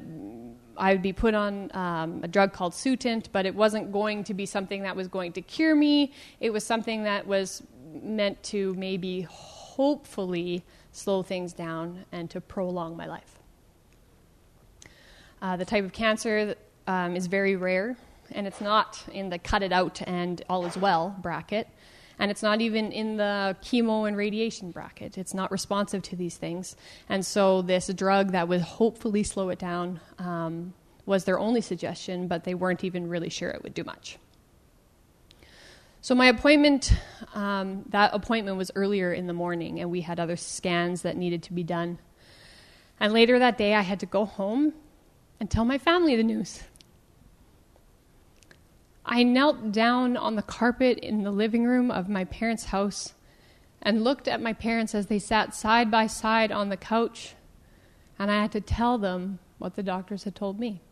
I 0.79 0.93
would 0.93 1.03
be 1.03 1.13
put 1.13 1.35
on 1.35 1.71
um, 1.75 2.21
a 2.23 2.29
drug 2.29 2.53
called 2.53 2.73
Sutent, 2.73 3.29
but 3.33 3.47
it 3.47 3.55
wasn't 3.55 3.93
going 3.93 4.25
to 4.25 4.35
be 4.35 4.47
something 4.47 4.83
that 4.83 4.95
was 4.95 5.09
going 5.09 5.33
to 5.33 5.43
cure 5.43 5.75
me. 5.75 6.13
It 6.39 6.53
was 6.53 6.65
something 6.65 7.05
that 7.05 7.27
was 7.27 7.63
meant 8.03 8.43
to 8.45 8.75
maybe, 8.75 9.23
hopefully, 9.23 10.65
slow 10.97 11.23
things 11.23 11.53
down 11.53 12.05
and 12.13 12.31
to 12.31 12.41
prolong 12.41 12.97
my 12.97 13.07
life. 13.07 13.39
Uh, 15.43 15.57
the 15.57 15.65
type 15.65 15.85
of 15.85 15.93
cancer 15.93 16.55
um, 16.87 17.15
is 17.15 17.27
very 17.27 17.57
rare, 17.57 17.97
and 18.33 18.47
it's 18.47 18.61
not 18.61 19.03
in 19.13 19.29
the 19.29 19.39
cut 19.39 19.63
it 19.63 19.73
out 19.73 20.01
and 20.07 20.43
all 20.49 20.65
is 20.65 20.77
well 20.77 21.15
bracket, 21.21 21.69
and 22.19 22.31
it's 22.31 22.43
not 22.43 22.61
even 22.61 22.91
in 22.93 23.19
the 23.19 23.55
chemo 23.63 24.09
and 24.09 24.17
radiation 24.17 24.71
bracket. 24.71 25.19
It's 25.19 25.35
not 25.35 25.53
responsive 25.53 26.03
to 26.05 26.17
these 26.17 26.37
things. 26.37 26.75
And 27.11 27.25
so, 27.25 27.61
this 27.61 27.89
drug 27.89 28.33
that 28.33 28.49
would 28.49 28.63
hopefully 28.63 29.23
slow 29.23 29.51
it 29.51 29.59
down 29.59 30.01
um, 30.19 30.73
was 31.05 31.25
their 31.25 31.39
only 31.39 31.61
suggestion, 31.61 32.27
but 32.27 32.45
they 32.45 32.55
weren't 32.55 32.85
even 32.85 33.09
really 33.09 33.29
sure 33.29 33.51
it 33.51 33.63
would 33.63 33.75
do 33.75 33.85
much. 33.85 34.19
So 36.07 36.15
my 36.15 36.27
appointment, 36.29 36.93
um, 37.35 37.83
that 37.89 38.15
appointment 38.15 38.57
was 38.57 38.71
earlier 38.77 39.13
in 39.13 39.27
the 39.27 39.33
morning, 39.33 39.81
and 39.81 39.91
we 39.91 40.03
had 40.03 40.21
other 40.21 40.37
scans 40.37 41.03
that 41.03 41.17
needed 41.17 41.43
to 41.43 41.53
be 41.53 41.65
done. 41.65 41.99
And 43.01 43.13
later 43.13 43.41
that 43.41 43.59
day, 43.59 43.75
I 43.75 43.81
had 43.81 43.99
to 43.99 44.07
go 44.07 44.25
home 44.25 44.73
and 45.41 45.51
tell 45.51 45.65
my 45.65 45.79
family 45.79 46.15
the 46.15 46.23
news. 46.23 46.63
I 49.05 49.25
knelt 49.25 49.73
down 49.73 50.17
on 50.17 50.37
the 50.37 50.43
carpet 50.43 51.01
in 51.01 51.25
the 51.25 51.33
living 51.33 51.65
room 51.65 51.91
of 51.91 52.09
my 52.09 52.23
parents' 52.25 52.67
house 52.67 53.15
and 53.83 54.05
looked 54.05 54.29
at 54.29 54.41
my 54.41 54.53
parents 54.53 54.95
as 54.95 55.07
they 55.07 55.19
sat 55.19 55.57
side 55.57 55.91
by 55.91 56.07
side 56.07 56.53
on 56.53 56.69
the 56.69 56.77
couch, 56.77 57.35
and 58.17 58.31
I 58.31 58.43
had 58.43 58.53
to 58.53 58.61
tell 58.61 58.97
them 58.97 59.41
what 59.59 59.75
the 59.75 59.83
doctors 59.83 60.23
had 60.23 60.37
told 60.37 60.61
me. 60.61 60.83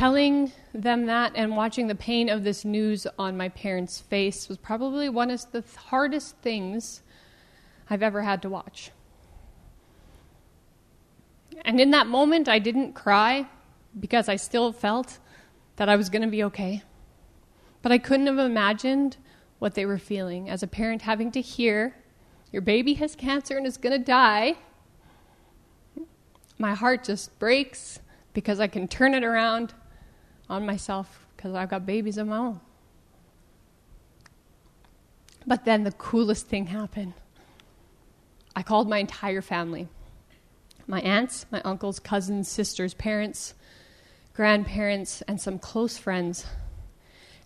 Telling 0.00 0.50
them 0.72 1.04
that 1.04 1.32
and 1.34 1.54
watching 1.54 1.86
the 1.86 1.94
pain 1.94 2.30
of 2.30 2.42
this 2.42 2.64
news 2.64 3.06
on 3.18 3.36
my 3.36 3.50
parents' 3.50 4.00
face 4.00 4.48
was 4.48 4.56
probably 4.56 5.10
one 5.10 5.30
of 5.30 5.52
the 5.52 5.62
hardest 5.76 6.38
things 6.38 7.02
I've 7.90 8.02
ever 8.02 8.22
had 8.22 8.40
to 8.40 8.48
watch. 8.48 8.92
And 11.66 11.78
in 11.78 11.90
that 11.90 12.06
moment, 12.06 12.48
I 12.48 12.58
didn't 12.58 12.94
cry 12.94 13.46
because 14.00 14.26
I 14.26 14.36
still 14.36 14.72
felt 14.72 15.18
that 15.76 15.90
I 15.90 15.96
was 15.96 16.08
going 16.08 16.22
to 16.22 16.28
be 16.28 16.44
okay. 16.44 16.82
But 17.82 17.92
I 17.92 17.98
couldn't 17.98 18.28
have 18.28 18.38
imagined 18.38 19.18
what 19.58 19.74
they 19.74 19.84
were 19.84 19.98
feeling 19.98 20.48
as 20.48 20.62
a 20.62 20.66
parent 20.66 21.02
having 21.02 21.30
to 21.32 21.42
hear 21.42 21.94
your 22.52 22.62
baby 22.62 22.94
has 22.94 23.14
cancer 23.14 23.58
and 23.58 23.66
is 23.66 23.76
going 23.76 23.98
to 23.98 24.02
die. 24.02 24.54
My 26.56 26.72
heart 26.72 27.04
just 27.04 27.38
breaks 27.38 28.00
because 28.32 28.60
I 28.60 28.66
can 28.66 28.88
turn 28.88 29.12
it 29.12 29.24
around 29.24 29.74
on 30.50 30.66
myself 30.66 31.26
because 31.36 31.54
I've 31.54 31.70
got 31.70 31.86
babies 31.86 32.18
of 32.18 32.26
my 32.26 32.36
own. 32.36 32.60
But 35.46 35.64
then 35.64 35.84
the 35.84 35.92
coolest 35.92 36.46
thing 36.46 36.66
happened. 36.66 37.14
I 38.54 38.62
called 38.62 38.88
my 38.88 38.98
entire 38.98 39.40
family 39.40 39.88
my 40.86 41.00
aunts, 41.02 41.46
my 41.52 41.62
uncles, 41.62 42.00
cousins, 42.00 42.48
sisters, 42.48 42.94
parents, 42.94 43.54
grandparents, 44.34 45.22
and 45.22 45.40
some 45.40 45.56
close 45.56 45.96
friends. 45.96 46.44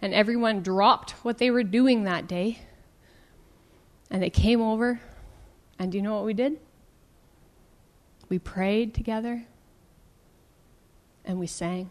And 0.01 0.15
everyone 0.15 0.63
dropped 0.63 1.11
what 1.25 1.37
they 1.37 1.51
were 1.51 1.63
doing 1.63 2.05
that 2.05 2.27
day. 2.27 2.61
And 4.11 4.23
they 4.23 4.31
came 4.31 4.63
over. 4.63 4.99
And 5.79 5.93
do 5.93 5.99
you 5.99 6.03
know 6.03 6.15
what 6.15 6.25
we 6.25 6.33
did? 6.33 6.59
We 8.31 8.39
prayed 8.39 8.95
together 8.95 9.45
and 11.27 11.39
we 11.39 11.47
sang. 11.47 11.91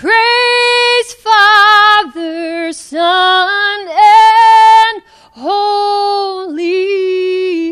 Praise 0.00 1.12
Father, 1.12 2.72
Son, 2.72 3.80
and 3.86 5.02
Holy 5.32 6.54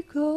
Ghost. 0.02 0.28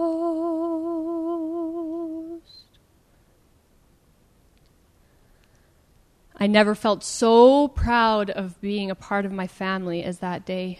I 6.37 6.47
never 6.47 6.73
felt 6.75 7.03
so 7.03 7.67
proud 7.67 8.29
of 8.29 8.61
being 8.61 8.89
a 8.89 8.95
part 8.95 9.25
of 9.25 9.33
my 9.33 9.47
family 9.47 10.01
as 10.01 10.19
that 10.19 10.45
day. 10.45 10.79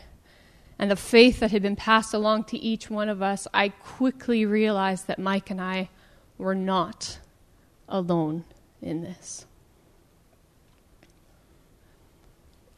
And 0.80 0.89
the 0.89 0.95
faith 0.95 1.41
that 1.41 1.52
had 1.52 1.62
been 1.62 1.76
passed 1.76 2.13
along 2.13 2.45
to 2.45 2.58
each 2.58 2.89
one 2.89 3.10
of 3.10 3.21
us, 3.21 3.50
I 3.54 3.67
quickly 3.67 4.45
realized 4.45 5.08
that 5.08 5.19
Mike 5.19 5.50
and 5.50 5.60
I 5.60 5.89
were 6.38 6.56
not 6.56 7.19
alone 7.89 8.45
in 8.82 9.02
this. 9.02 9.45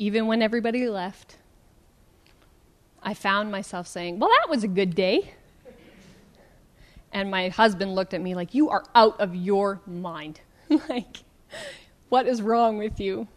Even 0.03 0.27
when 0.27 0.41
everybody 0.41 0.89
left, 0.89 1.37
I 3.01 3.13
found 3.13 3.53
myself 3.53 3.87
saying, 3.87 4.19
Well, 4.19 4.29
that 4.29 4.49
was 4.49 4.61
a 4.65 4.67
good 4.67 4.95
day. 4.95 5.33
And 7.13 7.31
my 7.31 7.47
husband 7.47 7.95
looked 7.95 8.13
at 8.13 8.19
me 8.19 8.35
like, 8.35 8.53
You 8.53 8.69
are 8.69 8.83
out 8.93 9.17
of 9.21 9.33
your 9.33 9.79
mind. 9.87 10.41
like, 10.89 11.23
what 12.09 12.27
is 12.27 12.41
wrong 12.41 12.77
with 12.77 12.99
you? 12.99 13.29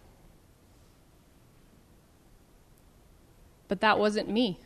But 3.68 3.80
that 3.80 4.00
wasn't 4.00 4.28
me. 4.28 4.58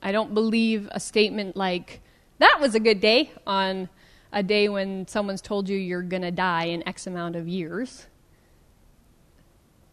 I 0.00 0.12
don't 0.12 0.34
believe 0.34 0.88
a 0.92 1.00
statement 1.00 1.56
like, 1.56 2.00
That 2.38 2.58
was 2.60 2.76
a 2.76 2.80
good 2.80 3.00
day 3.00 3.32
on 3.44 3.88
a 4.32 4.44
day 4.44 4.68
when 4.68 5.08
someone's 5.08 5.42
told 5.42 5.68
you 5.68 5.76
you're 5.76 6.00
going 6.00 6.22
to 6.22 6.30
die 6.30 6.66
in 6.66 6.86
X 6.86 7.08
amount 7.08 7.34
of 7.34 7.48
years 7.48 8.06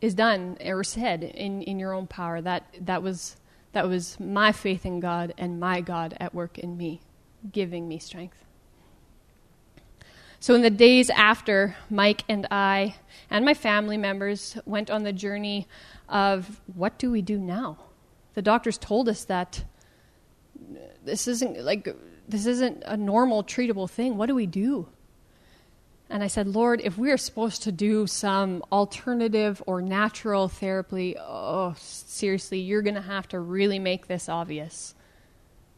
is 0.06 0.14
done 0.14 0.56
or 0.64 0.84
said 0.84 1.24
in, 1.24 1.64
in 1.64 1.80
your 1.80 1.92
own 1.92 2.06
power. 2.06 2.40
That, 2.40 2.64
that, 2.82 3.02
was, 3.02 3.38
that 3.74 3.88
was 3.88 4.20
my 4.20 4.52
faith 4.52 4.86
in 4.86 5.00
God 5.00 5.34
and 5.38 5.60
my 5.60 5.82
God 5.82 6.16
at 6.20 6.36
work 6.36 6.60
in 6.60 6.78
me, 6.78 7.02
giving 7.52 7.88
me 7.88 7.98
strength. 7.98 8.38
So, 10.40 10.54
in 10.54 10.62
the 10.62 10.70
days 10.70 11.10
after, 11.10 11.76
Mike 11.90 12.24
and 12.30 12.46
I 12.52 12.96
and 13.32 13.44
my 13.44 13.56
family 13.56 13.98
members 13.98 14.56
went 14.66 14.92
on 14.92 15.02
the 15.02 15.14
journey 15.14 15.68
of 16.08 16.62
what 16.76 17.00
do 17.00 17.10
we 17.10 17.24
do 17.24 17.40
now? 17.40 17.80
The 18.36 18.44
doctors 18.44 18.78
told 18.78 19.10
us 19.10 19.26
that 19.26 19.64
this 21.04 21.28
isn't 21.28 21.64
like 21.64 21.88
this 22.28 22.46
isn't 22.46 22.84
a 22.86 22.96
normal 22.96 23.44
treatable 23.44 23.90
thing. 23.90 24.18
What 24.18 24.28
do 24.28 24.36
we 24.36 24.46
do? 24.46 24.88
And 26.10 26.24
I 26.24 26.28
said, 26.28 26.48
Lord, 26.48 26.82
if 26.84 26.98
we 26.98 27.12
are 27.12 27.18
supposed 27.18 27.64
to 27.64 27.72
do 27.72 28.06
some 28.06 28.64
alternative 28.72 29.62
or 29.66 29.82
natural 29.82 30.48
therapy, 30.48 31.16
oh, 31.20 31.74
seriously, 31.78 32.60
you're 32.60 32.84
going 32.84 32.96
to 32.96 33.02
have 33.02 33.28
to 33.30 33.40
really 33.40 33.80
make 33.80 34.08
this 34.08 34.30
obvious. 34.30 34.94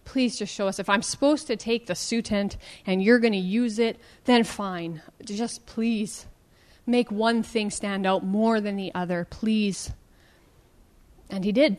Please 0.04 0.38
just 0.38 0.54
show 0.54 0.68
us. 0.68 0.80
If 0.80 0.90
I'm 0.90 1.02
supposed 1.02 1.48
to 1.48 1.56
take 1.56 1.88
the 1.88 1.94
Sutent 1.94 2.58
and 2.86 3.02
you're 3.02 3.20
going 3.20 3.34
to 3.34 3.40
use 3.40 3.80
it, 3.80 3.98
then 4.26 4.44
fine. 4.44 5.02
Just 5.24 5.66
please 5.66 6.26
make 6.86 7.10
one 7.10 7.42
thing 7.42 7.70
stand 7.70 8.06
out 8.06 8.24
more 8.24 8.60
than 8.60 8.76
the 8.76 8.94
other, 8.94 9.26
please. 9.30 9.92
And 11.30 11.46
He 11.46 11.52
did. 11.52 11.78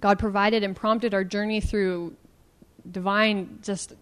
God 0.00 0.18
provided 0.18 0.62
and 0.62 0.74
prompted 0.74 1.12
our 1.12 1.24
journey 1.24 1.60
through 1.60 2.14
divine, 2.90 3.58
just 3.62 3.94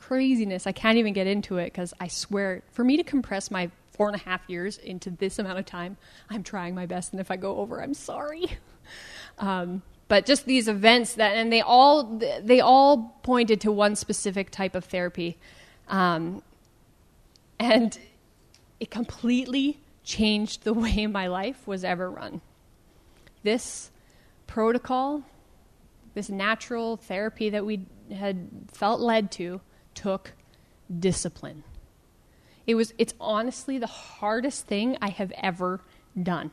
craziness. 0.00 0.66
I 0.66 0.72
can't 0.72 0.96
even 0.96 1.12
get 1.12 1.26
into 1.26 1.58
it 1.58 1.66
because 1.66 1.92
I 2.00 2.08
swear, 2.08 2.62
for 2.72 2.82
me 2.82 2.96
to 2.96 3.04
compress 3.04 3.50
my 3.50 3.70
four 3.92 4.08
and 4.08 4.16
a 4.16 4.24
half 4.24 4.40
years 4.48 4.78
into 4.78 5.10
this 5.10 5.38
amount 5.38 5.58
of 5.58 5.66
time, 5.66 5.98
I'm 6.30 6.42
trying 6.42 6.74
my 6.74 6.86
best. 6.86 7.12
And 7.12 7.20
if 7.20 7.30
I 7.30 7.36
go 7.36 7.58
over, 7.58 7.82
I'm 7.82 7.94
sorry. 7.94 8.46
Um, 9.38 9.80
but 10.08 10.26
just 10.26 10.44
these 10.44 10.68
events 10.68 11.14
that, 11.14 11.34
and 11.34 11.50
they 11.50 11.62
all 11.62 12.20
they 12.42 12.60
all 12.60 13.16
pointed 13.22 13.60
to 13.62 13.72
one 13.72 13.94
specific 13.94 14.50
type 14.50 14.74
of 14.74 14.84
therapy, 14.84 15.38
um, 15.88 16.42
and 17.58 17.96
it 18.80 18.90
completely 18.90 19.78
changed 20.04 20.64
the 20.64 20.74
way 20.84 21.06
my 21.06 21.28
life 21.28 21.66
was 21.66 21.84
ever 21.84 22.10
run. 22.10 22.42
This 23.44 23.90
protocol, 24.46 25.22
this 26.12 26.28
natural 26.28 26.98
therapy 26.98 27.48
that 27.48 27.64
we 27.64 27.86
had 28.12 28.48
felt 28.72 29.00
led 29.00 29.30
to, 29.32 29.62
took 29.94 30.32
discipline. 30.98 31.64
It 32.66 32.74
was 32.74 32.94
it's 32.98 33.14
honestly 33.20 33.78
the 33.78 33.86
hardest 33.86 34.66
thing 34.66 34.96
I 35.00 35.10
have 35.10 35.32
ever 35.36 35.80
done. 36.20 36.50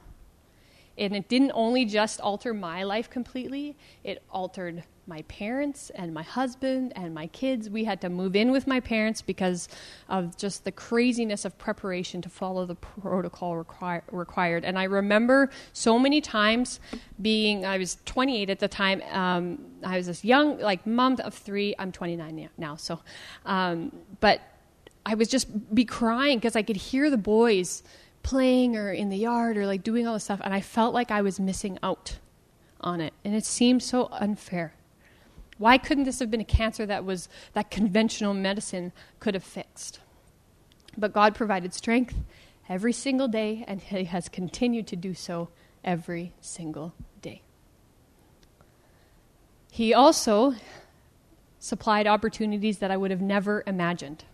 And 0.97 1.15
it 1.15 1.29
didn't 1.29 1.51
only 1.53 1.85
just 1.85 2.19
alter 2.19 2.53
my 2.53 2.83
life 2.83 3.09
completely, 3.09 3.75
it 4.03 4.23
altered 4.31 4.83
my 5.07 5.21
parents 5.23 5.89
and 5.91 6.13
my 6.13 6.23
husband 6.23 6.93
and 6.95 7.13
my 7.13 7.27
kids. 7.27 7.69
We 7.69 7.85
had 7.85 8.01
to 8.01 8.09
move 8.09 8.35
in 8.35 8.51
with 8.51 8.67
my 8.67 8.79
parents 8.79 9.21
because 9.21 9.69
of 10.09 10.37
just 10.37 10.65
the 10.65 10.71
craziness 10.71 11.45
of 11.45 11.57
preparation 11.57 12.21
to 12.21 12.29
follow 12.29 12.65
the 12.65 12.75
protocol 12.75 13.55
requir- 13.63 14.01
required. 14.11 14.65
And 14.65 14.77
I 14.77 14.83
remember 14.83 15.49
so 15.73 15.97
many 15.97 16.19
times 16.19 16.79
being, 17.21 17.65
I 17.65 17.77
was 17.77 17.97
28 18.05 18.49
at 18.49 18.59
the 18.59 18.67
time, 18.67 19.01
um, 19.11 19.59
I 19.83 19.97
was 19.97 20.07
this 20.07 20.25
young, 20.25 20.59
like 20.59 20.85
mom 20.85 21.17
of 21.23 21.33
three, 21.33 21.73
I'm 21.79 21.91
29 21.91 22.49
now, 22.57 22.75
so, 22.75 22.99
um, 23.45 23.91
but 24.19 24.41
I 25.05 25.15
was 25.15 25.29
just 25.29 25.73
be 25.73 25.85
crying 25.85 26.37
because 26.37 26.57
I 26.57 26.63
could 26.63 26.75
hear 26.75 27.09
the 27.09 27.17
boys 27.17 27.81
playing 28.23 28.75
or 28.75 28.91
in 28.91 29.07
the 29.07 29.15
yard 29.15 29.55
or 29.55 29.65
like 29.65 29.81
doing 29.81 30.05
all 30.05 30.15
this 30.15 30.25
stuff, 30.25 30.41
and 30.43 30.53
I 30.53 30.59
felt 30.59 30.93
like 30.93 31.11
I 31.11 31.21
was 31.21 31.39
missing 31.39 31.79
out 31.81 32.17
on 32.81 32.99
it. 32.99 33.13
And 33.23 33.33
it 33.33 33.45
seemed 33.45 33.81
so 33.81 34.09
unfair. 34.11 34.73
Why 35.57 35.77
couldn't 35.77 36.03
this 36.03 36.19
have 36.19 36.29
been 36.29 36.41
a 36.41 36.45
cancer 36.45 36.85
that 36.85 37.03
was 37.03 37.29
that 37.53 37.71
conventional 37.71 38.33
medicine 38.33 38.91
could 39.19 39.33
have 39.33 39.43
fixed? 39.43 39.99
But 40.97 41.13
God 41.13 41.35
provided 41.35 41.73
strength 41.73 42.15
every 42.69 42.93
single 42.93 43.27
day, 43.27 43.63
and 43.67 43.81
He 43.81 44.05
has 44.05 44.29
continued 44.29 44.87
to 44.87 44.95
do 44.95 45.13
so 45.13 45.49
every 45.83 46.33
single 46.41 46.93
day. 47.21 47.41
He 49.71 49.93
also 49.93 50.55
supplied 51.59 52.07
opportunities 52.07 52.79
that 52.79 52.91
I 52.91 52.97
would 52.97 53.11
have 53.11 53.21
never 53.21 53.63
imagined. 53.67 54.25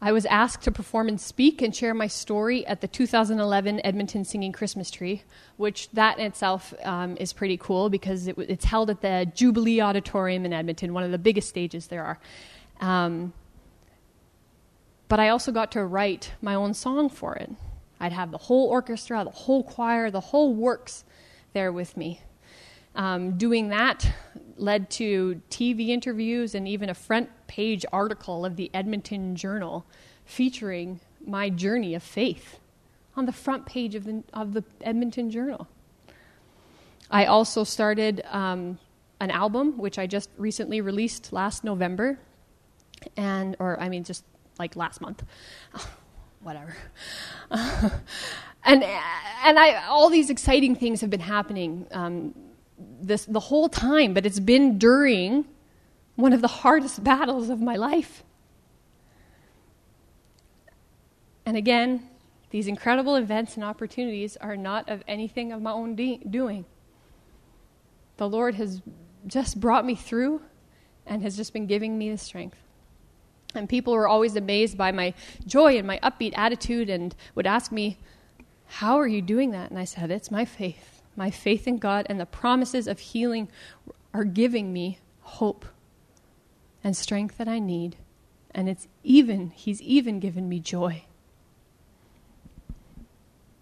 I 0.00 0.12
was 0.12 0.26
asked 0.26 0.62
to 0.62 0.70
perform 0.70 1.08
and 1.08 1.20
speak 1.20 1.60
and 1.60 1.74
share 1.74 1.92
my 1.92 2.06
story 2.06 2.64
at 2.66 2.80
the 2.80 2.86
2011 2.86 3.80
Edmonton 3.84 4.24
Singing 4.24 4.52
Christmas 4.52 4.92
Tree, 4.92 5.22
which 5.56 5.90
that 5.90 6.18
in 6.18 6.26
itself 6.26 6.72
um, 6.84 7.16
is 7.18 7.32
pretty 7.32 7.56
cool 7.56 7.90
because 7.90 8.28
it, 8.28 8.36
it's 8.38 8.64
held 8.64 8.90
at 8.90 9.00
the 9.00 9.30
Jubilee 9.34 9.80
Auditorium 9.80 10.44
in 10.44 10.52
Edmonton, 10.52 10.94
one 10.94 11.02
of 11.02 11.10
the 11.10 11.18
biggest 11.18 11.48
stages 11.48 11.88
there 11.88 12.04
are. 12.04 12.18
Um, 12.80 13.32
but 15.08 15.18
I 15.18 15.30
also 15.30 15.50
got 15.50 15.72
to 15.72 15.84
write 15.84 16.32
my 16.40 16.54
own 16.54 16.74
song 16.74 17.08
for 17.08 17.34
it. 17.34 17.50
I'd 17.98 18.12
have 18.12 18.30
the 18.30 18.38
whole 18.38 18.68
orchestra, 18.68 19.24
the 19.24 19.30
whole 19.30 19.64
choir, 19.64 20.12
the 20.12 20.20
whole 20.20 20.54
works 20.54 21.04
there 21.54 21.72
with 21.72 21.96
me. 21.96 22.20
Um, 22.94 23.36
doing 23.36 23.68
that 23.68 24.12
led 24.56 24.90
to 24.90 25.40
TV 25.50 25.88
interviews 25.88 26.54
and 26.54 26.68
even 26.68 26.88
a 26.88 26.94
front 26.94 27.30
page 27.48 27.84
article 27.92 28.44
of 28.44 28.54
the 28.54 28.70
Edmonton 28.72 29.34
Journal 29.34 29.84
featuring 30.24 31.00
my 31.26 31.50
journey 31.50 31.94
of 31.94 32.02
faith 32.02 32.60
on 33.16 33.26
the 33.26 33.32
front 33.32 33.66
page 33.66 33.96
of 33.96 34.04
the, 34.04 34.22
of 34.32 34.52
the 34.52 34.62
Edmonton 34.80 35.30
Journal. 35.30 35.66
I 37.10 37.24
also 37.24 37.64
started 37.64 38.22
um, 38.30 38.78
an 39.20 39.30
album, 39.30 39.78
which 39.78 39.98
I 39.98 40.06
just 40.06 40.30
recently 40.36 40.80
released 40.80 41.32
last 41.32 41.64
November, 41.64 42.18
and 43.16 43.56
or 43.58 43.80
I 43.80 43.88
mean, 43.88 44.04
just 44.04 44.24
like 44.58 44.76
last 44.76 45.00
month, 45.00 45.24
whatever. 46.42 46.76
and 47.50 48.84
and 48.84 49.58
I 49.58 49.86
all 49.88 50.10
these 50.10 50.30
exciting 50.30 50.76
things 50.76 51.00
have 51.00 51.10
been 51.10 51.20
happening. 51.20 51.86
Um, 51.92 52.34
this 53.00 53.24
the 53.24 53.40
whole 53.40 53.68
time, 53.68 54.14
but 54.14 54.26
it's 54.26 54.40
been 54.40 54.78
during 54.78 55.46
one 56.18 56.32
of 56.32 56.42
the 56.42 56.48
hardest 56.48 57.02
battles 57.04 57.48
of 57.48 57.60
my 57.60 57.76
life. 57.76 58.24
And 61.46 61.56
again, 61.56 62.08
these 62.50 62.66
incredible 62.66 63.16
events 63.16 63.54
and 63.54 63.64
opportunities 63.64 64.36
are 64.38 64.56
not 64.56 64.88
of 64.88 65.02
anything 65.06 65.52
of 65.52 65.62
my 65.62 65.70
own 65.70 65.94
de- 65.94 66.18
doing. 66.28 66.64
The 68.16 68.28
Lord 68.28 68.56
has 68.56 68.82
just 69.26 69.60
brought 69.60 69.86
me 69.86 69.94
through 69.94 70.42
and 71.06 71.22
has 71.22 71.36
just 71.36 71.52
been 71.52 71.66
giving 71.66 71.96
me 71.96 72.10
the 72.10 72.18
strength. 72.18 72.58
And 73.54 73.68
people 73.68 73.94
were 73.94 74.08
always 74.08 74.36
amazed 74.36 74.76
by 74.76 74.92
my 74.92 75.14
joy 75.46 75.78
and 75.78 75.86
my 75.86 75.98
upbeat 76.02 76.34
attitude 76.36 76.90
and 76.90 77.14
would 77.34 77.46
ask 77.46 77.72
me, 77.72 77.96
How 78.66 78.98
are 78.98 79.06
you 79.06 79.22
doing 79.22 79.52
that? 79.52 79.70
And 79.70 79.78
I 79.78 79.84
said, 79.84 80.10
It's 80.10 80.30
my 80.30 80.44
faith 80.44 80.98
my 81.18 81.30
faith 81.30 81.66
in 81.66 81.78
God 81.78 82.06
and 82.08 82.18
the 82.18 82.26
promises 82.26 82.86
of 82.86 83.00
healing 83.00 83.48
are 84.14 84.24
giving 84.24 84.72
me 84.72 85.00
hope 85.20 85.66
and 86.82 86.96
strength 86.96 87.38
that 87.38 87.48
I 87.48 87.58
need. 87.58 87.96
And 88.52 88.68
it's 88.68 88.88
even, 89.02 89.50
He's 89.50 89.80
even 89.82 90.20
given 90.20 90.48
me 90.48 90.60
joy. 90.60 91.04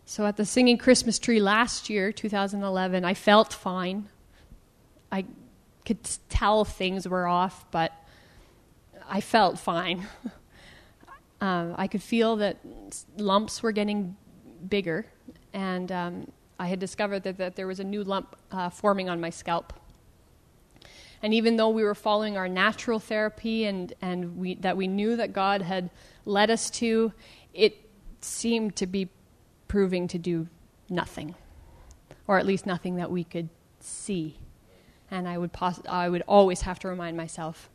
So 0.09 0.25
at 0.25 0.37
the 0.37 0.45
Singing 0.45 0.79
Christmas 0.79 1.19
Tree 1.19 1.41
last 1.41 1.91
year, 1.91 2.13
2011, 2.13 3.05
I 3.05 3.15
felt 3.15 3.53
fine. 3.53 4.09
I 5.11 5.25
could 5.85 5.99
tell 6.29 6.65
things 6.65 7.09
were 7.09 7.27
off, 7.27 7.65
but 7.73 7.93
I 9.09 9.21
felt 9.21 9.59
fine. 9.59 10.07
um, 11.41 11.75
I 11.77 11.89
could 11.89 12.03
feel 12.03 12.37
that 12.37 12.59
lumps 13.17 13.65
were 13.65 13.73
getting 13.73 14.17
bigger, 14.69 15.07
and 15.53 15.91
um, 15.91 16.33
I 16.59 16.69
had 16.69 16.79
discovered 16.79 17.25
that, 17.25 17.39
that 17.39 17.57
there 17.57 17.67
was 17.67 17.81
a 17.81 17.85
new 17.85 18.05
lump 18.05 18.37
uh, 18.53 18.71
forming 18.71 19.09
on 19.09 19.21
my 19.21 19.31
scalp. 19.31 19.73
And 21.23 21.33
even 21.35 21.57
though 21.57 21.71
we 21.71 21.83
were 21.83 21.95
following 21.95 22.37
our 22.37 22.49
natural 22.49 22.99
therapy 22.99 23.65
and, 23.65 23.93
and 24.01 24.37
we, 24.37 24.55
that 24.57 24.77
we 24.77 24.87
knew 24.87 25.17
that 25.17 25.33
God 25.33 25.63
had 25.63 25.91
led 26.25 26.51
us 26.51 26.71
to, 26.71 27.13
it 27.55 27.77
seemed 28.21 28.77
to 28.77 28.87
be 28.87 29.09
proving 29.69 30.09
to 30.09 30.19
do 30.19 30.49
nothing, 30.89 31.35
or 32.27 32.39
at 32.39 32.47
least 32.47 32.67
nothing 32.67 32.97
that 32.97 33.11
we 33.11 33.25
could 33.25 33.49
see. 33.81 34.39
And 35.11 35.29
I 35.29 35.39
would, 35.39 35.53
pos- 35.53 35.81
I 35.89 36.09
would 36.09 36.23
always 36.27 36.63
have 36.63 36.79
to 36.81 36.89
remind 36.89 37.17
myself 37.17 37.71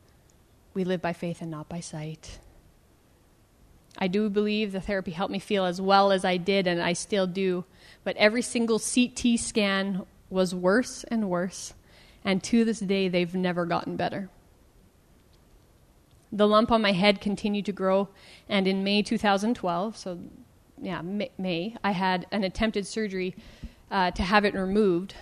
we 0.73 0.83
live 0.83 1.01
by 1.01 1.13
faith 1.13 1.41
and 1.41 1.51
not 1.51 1.67
by 1.67 1.79
sight. 1.79 2.39
I 3.97 4.07
do 4.07 4.29
believe 4.29 4.71
the 4.71 4.81
therapy 4.81 5.11
helped 5.11 5.31
me 5.31 5.39
feel 5.39 5.65
as 5.65 5.81
well 5.81 6.11
as 6.11 6.23
I 6.23 6.37
did, 6.37 6.65
and 6.65 6.81
I 6.81 6.93
still 6.93 7.27
do. 7.27 7.65
But 8.03 8.15
every 8.17 8.41
single 8.41 8.79
CT 8.79 9.37
scan 9.37 10.05
was 10.29 10.55
worse 10.55 11.03
and 11.05 11.29
worse, 11.29 11.73
and 12.23 12.43
to 12.43 12.63
this 12.65 12.79
day, 12.79 13.07
they've 13.07 13.33
never 13.33 13.65
gotten 13.65 13.95
better. 13.95 14.29
The 16.31 16.47
lump 16.47 16.71
on 16.71 16.81
my 16.81 16.93
head 16.93 17.19
continued 17.19 17.65
to 17.65 17.71
grow, 17.71 18.09
and 18.47 18.67
in 18.67 18.83
May 18.83 19.01
2012, 19.01 19.97
so 19.97 20.19
yeah, 20.81 21.01
May, 21.01 21.75
I 21.83 21.91
had 21.91 22.25
an 22.31 22.43
attempted 22.43 22.87
surgery 22.87 23.35
uh, 23.91 24.11
to 24.11 24.23
have 24.23 24.45
it 24.45 24.53
removed, 24.53 25.13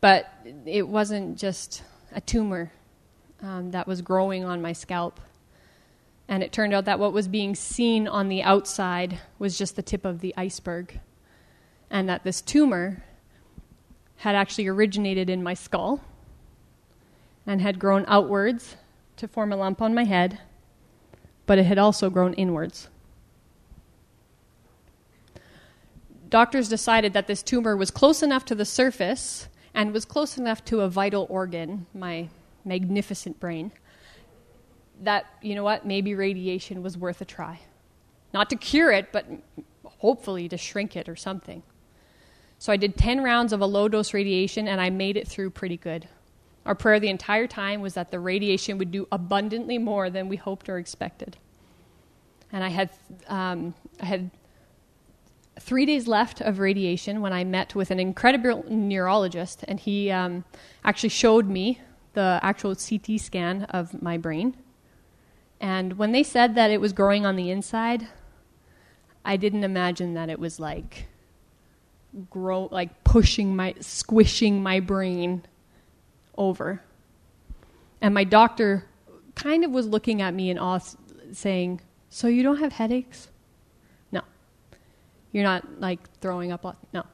but 0.00 0.26
it 0.66 0.86
wasn't 0.86 1.38
just 1.38 1.82
a 2.12 2.20
tumor 2.20 2.72
um, 3.42 3.70
that 3.70 3.86
was 3.86 4.02
growing 4.02 4.44
on 4.44 4.60
my 4.60 4.72
scalp. 4.72 5.20
And 6.28 6.42
it 6.42 6.52
turned 6.52 6.74
out 6.74 6.84
that 6.84 6.98
what 6.98 7.12
was 7.12 7.26
being 7.26 7.54
seen 7.54 8.06
on 8.06 8.28
the 8.28 8.42
outside 8.42 9.18
was 9.38 9.56
just 9.56 9.76
the 9.76 9.82
tip 9.82 10.04
of 10.04 10.20
the 10.20 10.34
iceberg. 10.36 11.00
And 11.90 12.08
that 12.08 12.22
this 12.22 12.42
tumor 12.42 13.02
had 14.18 14.34
actually 14.34 14.66
originated 14.66 15.30
in 15.30 15.42
my 15.42 15.54
skull 15.54 16.00
and 17.46 17.60
had 17.62 17.78
grown 17.78 18.04
outwards 18.08 18.76
to 19.16 19.28
form 19.28 19.52
a 19.52 19.56
lump 19.56 19.80
on 19.80 19.94
my 19.94 20.04
head, 20.04 20.38
but 21.46 21.58
it 21.58 21.64
had 21.64 21.78
also 21.78 22.10
grown 22.10 22.34
inwards. 22.34 22.88
Doctors 26.28 26.68
decided 26.68 27.14
that 27.14 27.26
this 27.26 27.42
tumor 27.42 27.76
was 27.76 27.90
close 27.90 28.22
enough 28.22 28.44
to 28.44 28.54
the 28.54 28.64
surface 28.64 29.48
and 29.72 29.92
was 29.92 30.04
close 30.04 30.36
enough 30.36 30.64
to 30.66 30.80
a 30.80 30.88
vital 30.88 31.26
organ, 31.30 31.86
my 31.94 32.28
magnificent 32.64 33.38
brain, 33.40 33.70
that, 35.00 35.26
you 35.40 35.54
know 35.54 35.64
what, 35.64 35.86
maybe 35.86 36.14
radiation 36.14 36.82
was 36.82 36.98
worth 36.98 37.20
a 37.20 37.24
try. 37.24 37.60
Not 38.34 38.50
to 38.50 38.56
cure 38.56 38.90
it, 38.90 39.10
but 39.12 39.26
hopefully 39.84 40.48
to 40.48 40.58
shrink 40.58 40.96
it 40.96 41.08
or 41.08 41.16
something. 41.16 41.62
So 42.58 42.72
I 42.72 42.76
did 42.76 42.96
10 42.96 43.22
rounds 43.22 43.52
of 43.52 43.60
a 43.60 43.66
low 43.66 43.88
dose 43.88 44.12
radiation 44.12 44.66
and 44.66 44.80
I 44.80 44.90
made 44.90 45.16
it 45.16 45.28
through 45.28 45.50
pretty 45.50 45.76
good. 45.76 46.08
Our 46.66 46.74
prayer 46.74 47.00
the 47.00 47.08
entire 47.08 47.46
time 47.46 47.80
was 47.80 47.94
that 47.94 48.10
the 48.10 48.20
radiation 48.20 48.78
would 48.78 48.90
do 48.90 49.06
abundantly 49.12 49.78
more 49.78 50.10
than 50.10 50.28
we 50.28 50.36
hoped 50.36 50.68
or 50.68 50.78
expected. 50.78 51.36
And 52.52 52.64
I 52.64 52.68
had, 52.68 52.90
um, 53.28 53.74
I 54.00 54.06
had 54.06 54.30
three 55.60 55.86
days 55.86 56.08
left 56.08 56.40
of 56.40 56.58
radiation 56.58 57.20
when 57.20 57.32
I 57.32 57.44
met 57.44 57.74
with 57.74 57.90
an 57.90 58.00
incredible 58.00 58.64
neurologist, 58.68 59.64
and 59.66 59.78
he 59.78 60.10
um, 60.10 60.44
actually 60.84 61.08
showed 61.10 61.48
me 61.48 61.80
the 62.14 62.40
actual 62.42 62.74
CT 62.74 63.20
scan 63.20 63.64
of 63.64 64.02
my 64.02 64.16
brain. 64.16 64.56
And 65.60 65.98
when 65.98 66.12
they 66.12 66.22
said 66.22 66.54
that 66.54 66.70
it 66.70 66.80
was 66.80 66.92
growing 66.92 67.26
on 67.26 67.36
the 67.36 67.50
inside, 67.50 68.08
I 69.24 69.36
didn't 69.36 69.64
imagine 69.64 70.14
that 70.14 70.30
it 70.30 70.38
was 70.38 70.58
like 70.58 71.06
grow 72.30 72.68
like 72.70 73.04
pushing 73.04 73.54
my 73.54 73.74
squishing 73.80 74.62
my 74.62 74.80
brain 74.80 75.44
over. 76.36 76.82
And 78.00 78.14
my 78.14 78.24
doctor 78.24 78.86
kind 79.34 79.64
of 79.64 79.70
was 79.70 79.86
looking 79.86 80.22
at 80.22 80.34
me 80.34 80.50
in 80.50 80.58
awe 80.58 80.80
saying, 81.32 81.80
"So 82.08 82.28
you 82.28 82.42
don't 82.42 82.58
have 82.58 82.72
headaches?" 82.72 83.28
No. 84.12 84.22
You're 85.32 85.44
not 85.44 85.80
like 85.80 86.08
throwing 86.20 86.52
up 86.52 86.64
no. 86.92 87.04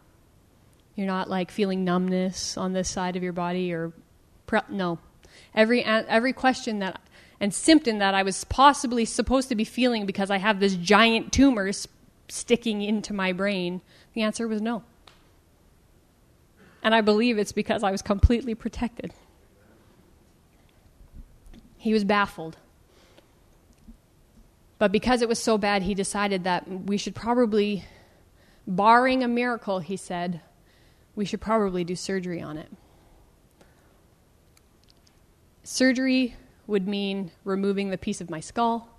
You're 0.94 1.06
not 1.06 1.28
like 1.28 1.50
feeling 1.50 1.84
numbness 1.84 2.56
on 2.56 2.72
this 2.72 2.88
side 2.88 3.16
of 3.16 3.22
your 3.22 3.32
body 3.32 3.72
or 3.72 3.92
pre- 4.46 4.60
no. 4.68 4.98
Every 5.54 5.84
every 5.84 6.32
question 6.32 6.78
that 6.78 7.00
and 7.40 7.52
symptom 7.52 7.98
that 7.98 8.14
I 8.14 8.22
was 8.22 8.44
possibly 8.44 9.04
supposed 9.04 9.48
to 9.48 9.54
be 9.54 9.64
feeling 9.64 10.06
because 10.06 10.30
I 10.30 10.38
have 10.38 10.60
this 10.60 10.76
giant 10.76 11.32
tumor 11.32 11.72
sticking 12.28 12.82
into 12.82 13.12
my 13.12 13.32
brain? 13.32 13.80
The 14.14 14.22
answer 14.22 14.46
was 14.46 14.60
no. 14.60 14.82
And 16.84 16.94
I 16.94 17.00
believe 17.00 17.38
it's 17.38 17.52
because 17.52 17.82
I 17.82 17.90
was 17.90 18.02
completely 18.02 18.54
protected. 18.54 19.12
He 21.78 21.94
was 21.94 22.04
baffled. 22.04 22.58
But 24.78 24.92
because 24.92 25.22
it 25.22 25.28
was 25.28 25.42
so 25.42 25.56
bad, 25.56 25.82
he 25.82 25.94
decided 25.94 26.44
that 26.44 26.68
we 26.68 26.98
should 26.98 27.14
probably, 27.14 27.84
barring 28.66 29.24
a 29.24 29.28
miracle, 29.28 29.78
he 29.78 29.96
said, 29.96 30.42
we 31.16 31.24
should 31.24 31.40
probably 31.40 31.84
do 31.84 31.96
surgery 31.96 32.42
on 32.42 32.58
it. 32.58 32.70
Surgery 35.62 36.36
would 36.66 36.86
mean 36.86 37.30
removing 37.44 37.88
the 37.88 37.96
piece 37.98 38.20
of 38.20 38.28
my 38.28 38.40
skull, 38.40 38.98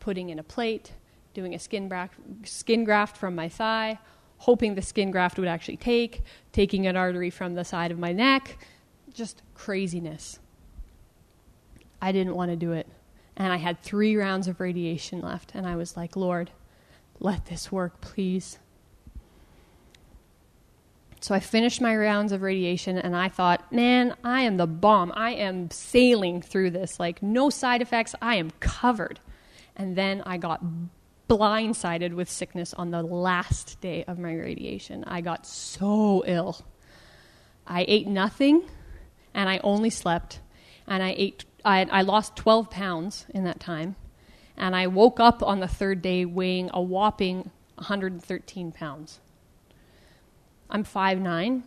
putting 0.00 0.30
in 0.30 0.38
a 0.38 0.42
plate, 0.42 0.92
doing 1.34 1.54
a 1.54 1.58
skin 1.58 1.88
graft, 1.88 2.14
skin 2.44 2.84
graft 2.84 3.16
from 3.16 3.34
my 3.34 3.48
thigh, 3.48 3.98
hoping 4.38 4.74
the 4.74 4.82
skin 4.82 5.10
graft 5.10 5.38
would 5.38 5.48
actually 5.48 5.76
take, 5.76 6.22
taking 6.52 6.86
an 6.86 6.96
artery 6.96 7.30
from 7.30 7.54
the 7.54 7.64
side 7.64 7.90
of 7.90 7.98
my 7.98 8.12
neck, 8.12 8.58
just 9.12 9.42
craziness. 9.54 10.38
I 12.00 12.12
didn't 12.12 12.34
want 12.34 12.50
to 12.50 12.56
do 12.56 12.72
it. 12.72 12.86
And 13.36 13.52
I 13.52 13.56
had 13.56 13.80
three 13.82 14.16
rounds 14.16 14.48
of 14.48 14.60
radiation 14.60 15.20
left. 15.20 15.52
And 15.54 15.66
I 15.66 15.76
was 15.76 15.96
like, 15.96 16.16
Lord, 16.16 16.50
let 17.20 17.46
this 17.46 17.70
work, 17.70 18.00
please. 18.00 18.58
So 21.20 21.34
I 21.34 21.40
finished 21.40 21.80
my 21.80 21.96
rounds 21.96 22.32
of 22.32 22.42
radiation 22.42 22.98
and 22.98 23.16
I 23.16 23.28
thought, 23.28 23.72
man, 23.72 24.14
I 24.22 24.42
am 24.42 24.58
the 24.58 24.66
bomb. 24.66 25.12
I 25.14 25.32
am 25.32 25.70
sailing 25.70 26.40
through 26.40 26.70
this. 26.70 27.00
Like, 27.00 27.22
no 27.22 27.50
side 27.50 27.82
effects. 27.82 28.14
I 28.22 28.36
am 28.36 28.52
covered. 28.60 29.18
And 29.74 29.96
then 29.96 30.22
I 30.24 30.36
got 30.36 30.62
blindsided 31.28 32.14
with 32.14 32.30
sickness 32.30 32.72
on 32.74 32.90
the 32.90 33.02
last 33.02 33.80
day 33.80 34.04
of 34.04 34.18
my 34.18 34.34
radiation. 34.34 35.04
I 35.04 35.20
got 35.20 35.46
so 35.46 36.22
ill. 36.26 36.64
I 37.66 37.84
ate 37.88 38.06
nothing 38.06 38.62
and 39.34 39.48
I 39.48 39.60
only 39.64 39.90
slept. 39.90 40.40
And 40.86 41.02
I 41.02 41.14
ate, 41.16 41.44
I, 41.64 41.86
I 41.90 42.02
lost 42.02 42.36
12 42.36 42.70
pounds 42.70 43.26
in 43.30 43.44
that 43.44 43.58
time. 43.58 43.96
And 44.56 44.74
I 44.74 44.86
woke 44.86 45.20
up 45.20 45.42
on 45.42 45.60
the 45.60 45.68
third 45.68 46.00
day 46.00 46.24
weighing 46.24 46.70
a 46.72 46.80
whopping 46.80 47.50
113 47.74 48.72
pounds. 48.72 49.20
I'm 50.70 50.84
5'9. 50.84 51.62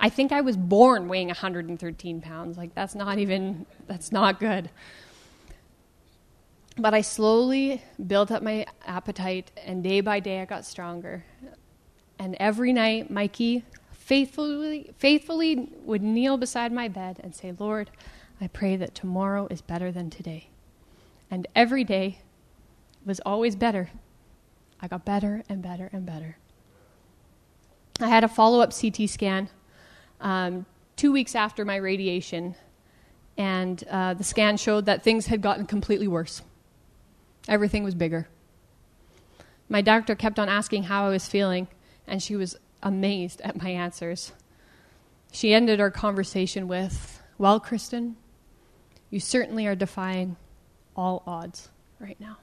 I 0.00 0.08
think 0.10 0.30
I 0.30 0.42
was 0.42 0.56
born 0.56 1.08
weighing 1.08 1.28
113 1.28 2.20
pounds. 2.20 2.58
Like, 2.58 2.74
that's 2.74 2.94
not 2.94 3.18
even, 3.18 3.66
that's 3.86 4.12
not 4.12 4.38
good. 4.38 4.70
But 6.78 6.94
I 6.94 7.00
slowly 7.00 7.82
built 8.06 8.30
up 8.30 8.42
my 8.42 8.64
appetite, 8.86 9.50
and 9.64 9.82
day 9.82 10.00
by 10.00 10.20
day 10.20 10.40
I 10.40 10.44
got 10.44 10.64
stronger. 10.64 11.24
And 12.20 12.36
every 12.38 12.72
night, 12.72 13.10
Mikey 13.10 13.64
faithfully, 13.90 14.92
faithfully 14.96 15.70
would 15.82 16.02
kneel 16.02 16.36
beside 16.36 16.72
my 16.72 16.86
bed 16.86 17.20
and 17.22 17.34
say, 17.34 17.52
Lord, 17.58 17.90
I 18.40 18.46
pray 18.46 18.76
that 18.76 18.94
tomorrow 18.94 19.48
is 19.50 19.60
better 19.60 19.90
than 19.90 20.08
today. 20.08 20.50
And 21.30 21.48
every 21.54 21.82
day 21.82 22.20
was 23.04 23.20
always 23.26 23.56
better. 23.56 23.90
I 24.80 24.86
got 24.86 25.04
better 25.04 25.42
and 25.48 25.60
better 25.60 25.90
and 25.92 26.06
better. 26.06 26.36
I 28.00 28.06
had 28.06 28.22
a 28.22 28.28
follow 28.28 28.60
up 28.60 28.72
CT 28.72 29.10
scan 29.10 29.48
um, 30.20 30.64
two 30.94 31.10
weeks 31.10 31.34
after 31.34 31.64
my 31.64 31.76
radiation, 31.76 32.54
and 33.36 33.82
uh, 33.90 34.14
the 34.14 34.24
scan 34.24 34.56
showed 34.56 34.86
that 34.86 35.02
things 35.02 35.26
had 35.26 35.42
gotten 35.42 35.66
completely 35.66 36.06
worse. 36.06 36.42
Everything 37.48 37.82
was 37.82 37.94
bigger. 37.94 38.28
My 39.68 39.80
doctor 39.80 40.14
kept 40.14 40.38
on 40.38 40.48
asking 40.48 40.84
how 40.84 41.06
I 41.06 41.10
was 41.10 41.26
feeling, 41.26 41.66
and 42.06 42.22
she 42.22 42.36
was 42.36 42.56
amazed 42.82 43.40
at 43.40 43.60
my 43.60 43.70
answers. 43.70 44.32
She 45.32 45.52
ended 45.52 45.80
our 45.80 45.90
conversation 45.90 46.68
with, 46.68 47.22
Well, 47.38 47.58
Kristen, 47.58 48.16
you 49.10 49.20
certainly 49.20 49.66
are 49.66 49.74
defying 49.74 50.36
all 50.94 51.22
odds 51.26 51.70
right 51.98 52.18
now. 52.20 52.38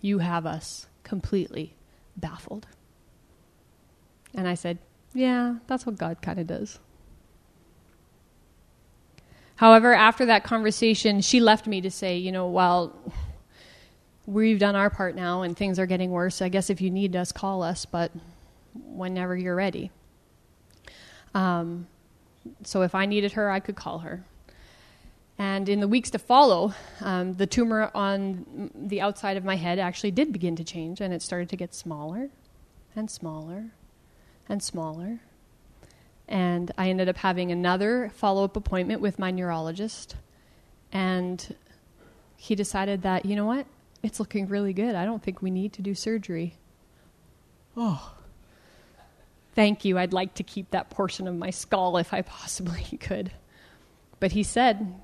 You 0.00 0.18
have 0.18 0.46
us 0.46 0.86
completely 1.04 1.74
baffled. 2.16 2.66
And 4.34 4.46
I 4.46 4.54
said, 4.54 4.78
Yeah, 5.14 5.56
that's 5.66 5.86
what 5.86 5.98
God 5.98 6.22
kind 6.22 6.38
of 6.38 6.46
does. 6.46 6.78
However, 9.56 9.92
after 9.94 10.26
that 10.26 10.44
conversation, 10.44 11.20
she 11.20 11.40
left 11.40 11.66
me 11.66 11.80
to 11.80 11.90
say, 11.90 12.16
You 12.16 12.32
know, 12.32 12.48
well, 12.48 12.94
we've 14.26 14.58
done 14.58 14.76
our 14.76 14.90
part 14.90 15.14
now 15.14 15.42
and 15.42 15.56
things 15.56 15.78
are 15.78 15.86
getting 15.86 16.10
worse. 16.10 16.42
I 16.42 16.48
guess 16.48 16.70
if 16.70 16.80
you 16.80 16.90
need 16.90 17.16
us, 17.16 17.32
call 17.32 17.62
us, 17.62 17.84
but 17.84 18.12
whenever 18.74 19.36
you're 19.36 19.56
ready. 19.56 19.90
Um, 21.34 21.86
so 22.64 22.82
if 22.82 22.94
I 22.94 23.06
needed 23.06 23.32
her, 23.32 23.50
I 23.50 23.60
could 23.60 23.76
call 23.76 24.00
her. 24.00 24.24
And 25.38 25.68
in 25.68 25.80
the 25.80 25.88
weeks 25.88 26.10
to 26.10 26.18
follow, 26.18 26.74
um, 27.00 27.34
the 27.34 27.46
tumor 27.46 27.90
on 27.94 28.70
the 28.74 29.00
outside 29.00 29.36
of 29.36 29.44
my 29.44 29.56
head 29.56 29.78
actually 29.78 30.10
did 30.10 30.32
begin 30.32 30.56
to 30.56 30.64
change, 30.64 31.00
and 31.00 31.12
it 31.12 31.22
started 31.22 31.48
to 31.48 31.56
get 31.56 31.74
smaller 31.74 32.28
and 32.94 33.10
smaller 33.10 33.70
and 34.48 34.62
smaller. 34.62 35.20
And 36.28 36.70
I 36.78 36.90
ended 36.90 37.08
up 37.08 37.16
having 37.16 37.50
another 37.50 38.10
follow 38.14 38.44
up 38.44 38.56
appointment 38.56 39.00
with 39.00 39.18
my 39.18 39.30
neurologist. 39.30 40.16
And 40.92 41.54
he 42.36 42.54
decided 42.54 43.02
that, 43.02 43.24
you 43.24 43.34
know 43.34 43.46
what? 43.46 43.66
It's 44.02 44.18
looking 44.18 44.48
really 44.48 44.72
good. 44.72 44.94
I 44.94 45.04
don't 45.04 45.22
think 45.22 45.42
we 45.42 45.50
need 45.50 45.72
to 45.74 45.82
do 45.82 45.94
surgery. 45.94 46.56
Oh. 47.76 48.14
Thank 49.54 49.84
you. 49.84 49.98
I'd 49.98 50.12
like 50.12 50.34
to 50.34 50.42
keep 50.42 50.70
that 50.70 50.90
portion 50.90 51.28
of 51.28 51.36
my 51.36 51.50
skull 51.50 51.96
if 51.98 52.12
I 52.12 52.22
possibly 52.22 52.82
could. 53.00 53.30
But 54.18 54.32
he 54.32 54.42
said, 54.42 54.94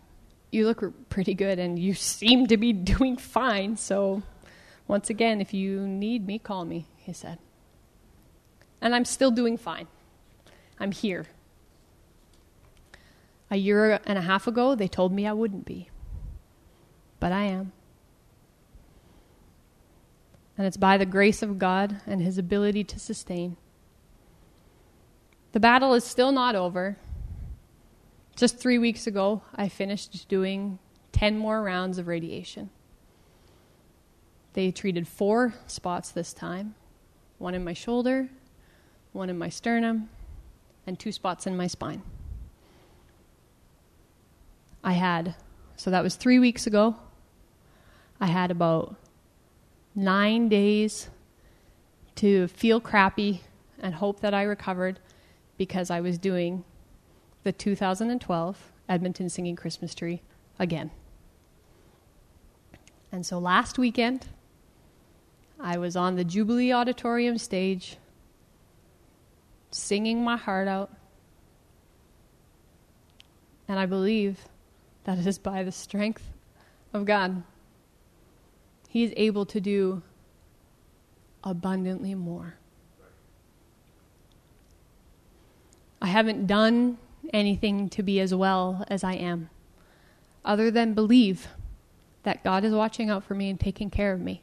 You 0.50 0.66
look 0.66 0.82
pretty 1.10 1.34
good 1.34 1.58
and 1.58 1.78
you 1.78 1.94
seem 1.94 2.46
to 2.48 2.56
be 2.56 2.72
doing 2.72 3.16
fine. 3.16 3.76
So, 3.76 4.22
once 4.86 5.10
again, 5.10 5.40
if 5.40 5.52
you 5.52 5.86
need 5.86 6.26
me, 6.26 6.38
call 6.38 6.64
me, 6.64 6.86
he 6.96 7.12
said. 7.12 7.38
And 8.80 8.94
I'm 8.94 9.04
still 9.04 9.30
doing 9.30 9.56
fine. 9.56 9.86
I'm 10.80 10.92
here. 10.92 11.26
A 13.50 13.56
year 13.56 14.00
and 14.06 14.18
a 14.18 14.22
half 14.22 14.46
ago, 14.46 14.74
they 14.74 14.88
told 14.88 15.12
me 15.12 15.26
I 15.26 15.32
wouldn't 15.32 15.64
be. 15.64 15.90
But 17.20 17.32
I 17.32 17.44
am. 17.44 17.72
And 20.58 20.66
it's 20.66 20.76
by 20.76 20.98
the 20.98 21.06
grace 21.06 21.40
of 21.40 21.58
God 21.58 22.00
and 22.06 22.20
His 22.20 22.36
ability 22.36 22.82
to 22.84 22.98
sustain. 22.98 23.56
The 25.52 25.60
battle 25.60 25.94
is 25.94 26.04
still 26.04 26.32
not 26.32 26.56
over. 26.56 26.98
Just 28.36 28.58
three 28.58 28.78
weeks 28.78 29.06
ago, 29.06 29.42
I 29.54 29.68
finished 29.68 30.28
doing 30.28 30.78
10 31.12 31.38
more 31.38 31.62
rounds 31.62 31.98
of 31.98 32.08
radiation. 32.08 32.70
They 34.52 34.72
treated 34.72 35.06
four 35.06 35.54
spots 35.66 36.10
this 36.10 36.32
time 36.32 36.74
one 37.38 37.54
in 37.54 37.62
my 37.62 37.72
shoulder, 37.72 38.28
one 39.12 39.30
in 39.30 39.38
my 39.38 39.48
sternum, 39.48 40.08
and 40.88 40.98
two 40.98 41.12
spots 41.12 41.46
in 41.46 41.56
my 41.56 41.68
spine. 41.68 42.02
I 44.82 44.92
had, 44.92 45.36
so 45.76 45.90
that 45.92 46.02
was 46.02 46.16
three 46.16 46.40
weeks 46.40 46.66
ago. 46.66 46.96
I 48.20 48.26
had 48.26 48.50
about 48.50 48.96
nine 49.98 50.48
days 50.48 51.10
to 52.14 52.46
feel 52.46 52.80
crappy 52.80 53.42
and 53.80 53.94
hope 53.96 54.20
that 54.20 54.32
I 54.32 54.42
recovered 54.42 55.00
because 55.56 55.90
I 55.90 56.00
was 56.00 56.18
doing 56.18 56.64
the 57.42 57.50
2012 57.50 58.72
Edmonton 58.88 59.28
Singing 59.28 59.56
Christmas 59.56 59.94
Tree 59.94 60.22
again. 60.58 60.92
And 63.10 63.26
so 63.26 63.38
last 63.38 63.76
weekend, 63.78 64.28
I 65.58 65.78
was 65.78 65.96
on 65.96 66.14
the 66.14 66.24
Jubilee 66.24 66.72
Auditorium 66.72 67.36
stage 67.36 67.96
singing 69.72 70.22
my 70.22 70.36
heart 70.36 70.68
out. 70.68 70.92
And 73.66 73.80
I 73.80 73.86
believe 73.86 74.44
that 75.04 75.18
it 75.18 75.26
is 75.26 75.38
by 75.38 75.64
the 75.64 75.72
strength 75.72 76.22
of 76.92 77.04
God. 77.04 77.42
He 78.88 79.04
is 79.04 79.12
able 79.16 79.46
to 79.46 79.60
do 79.60 80.02
abundantly 81.44 82.14
more. 82.14 82.56
I 86.02 86.06
haven't 86.08 86.46
done 86.46 86.98
anything 87.32 87.88
to 87.90 88.02
be 88.02 88.18
as 88.20 88.34
well 88.34 88.84
as 88.88 89.04
I 89.04 89.14
am, 89.14 89.50
other 90.44 90.70
than 90.70 90.94
believe 90.94 91.48
that 92.22 92.42
God 92.42 92.64
is 92.64 92.72
watching 92.72 93.10
out 93.10 93.24
for 93.24 93.34
me 93.34 93.50
and 93.50 93.60
taking 93.60 93.90
care 93.90 94.12
of 94.12 94.20
me, 94.20 94.42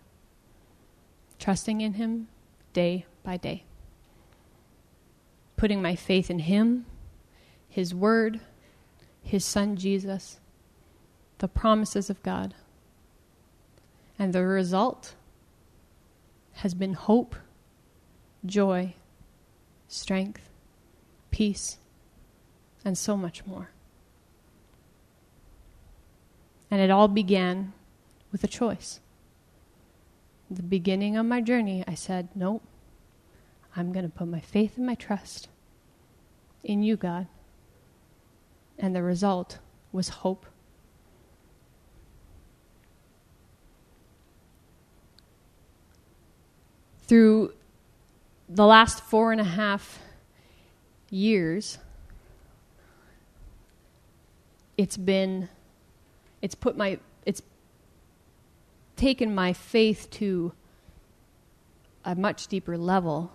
trusting 1.39 1.81
in 1.81 1.93
Him 1.93 2.27
day 2.73 3.05
by 3.23 3.37
day 3.37 3.63
putting 5.57 5.81
my 5.81 5.95
faith 5.95 6.29
in 6.29 6.39
Him, 6.39 6.85
His 7.67 7.93
Word, 7.93 8.39
His 9.23 9.45
Son 9.45 9.75
Jesus, 9.75 10.39
the 11.39 11.47
promises 11.47 12.09
of 12.09 12.21
God. 12.23 12.53
And 14.17 14.33
the 14.33 14.45
result 14.45 15.15
has 16.53 16.73
been 16.73 16.93
hope, 16.93 17.35
joy, 18.45 18.93
strength, 19.87 20.49
peace, 21.31 21.77
and 22.83 22.97
so 22.97 23.17
much 23.17 23.45
more. 23.45 23.71
And 26.71 26.79
it 26.81 26.89
all 26.89 27.07
began 27.07 27.73
with 28.31 28.43
a 28.43 28.47
choice. 28.47 28.99
At 30.49 30.57
the 30.57 30.63
beginning 30.63 31.17
of 31.17 31.25
my 31.25 31.41
journey, 31.41 31.83
I 31.87 31.95
said, 31.95 32.29
Nope, 32.35 32.63
I'm 33.75 33.91
going 33.91 34.05
to 34.05 34.11
put 34.11 34.27
my 34.27 34.39
faith 34.39 34.77
and 34.77 34.85
my 34.85 34.95
trust 34.95 35.49
in 36.63 36.83
you, 36.83 36.95
God. 36.95 37.27
And 38.77 38.95
the 38.95 39.03
result 39.03 39.59
was 39.91 40.09
hope. 40.09 40.45
Through 47.07 47.53
the 48.49 48.65
last 48.65 49.01
four 49.03 49.31
and 49.31 49.39
a 49.39 49.45
half 49.45 49.99
years, 51.09 51.77
it's 54.77 54.97
been, 54.97 55.49
it's 56.41 56.55
put 56.55 56.75
my, 56.75 56.99
it's 57.25 57.41
taken 58.95 59.33
my 59.33 59.53
faith 59.53 60.09
to 60.11 60.51
a 62.03 62.15
much 62.15 62.47
deeper 62.47 62.77
level. 62.77 63.31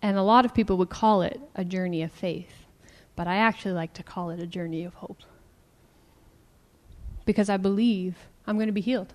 And 0.00 0.16
a 0.16 0.22
lot 0.22 0.44
of 0.44 0.52
people 0.52 0.76
would 0.78 0.90
call 0.90 1.22
it 1.22 1.40
a 1.54 1.64
journey 1.64 2.02
of 2.02 2.10
faith, 2.10 2.66
but 3.14 3.28
I 3.28 3.36
actually 3.36 3.72
like 3.72 3.92
to 3.94 4.02
call 4.02 4.30
it 4.30 4.40
a 4.40 4.46
journey 4.46 4.84
of 4.84 4.94
hope. 4.94 5.20
Because 7.24 7.48
I 7.48 7.56
believe 7.56 8.16
I'm 8.46 8.56
going 8.56 8.66
to 8.66 8.72
be 8.72 8.80
healed. 8.80 9.14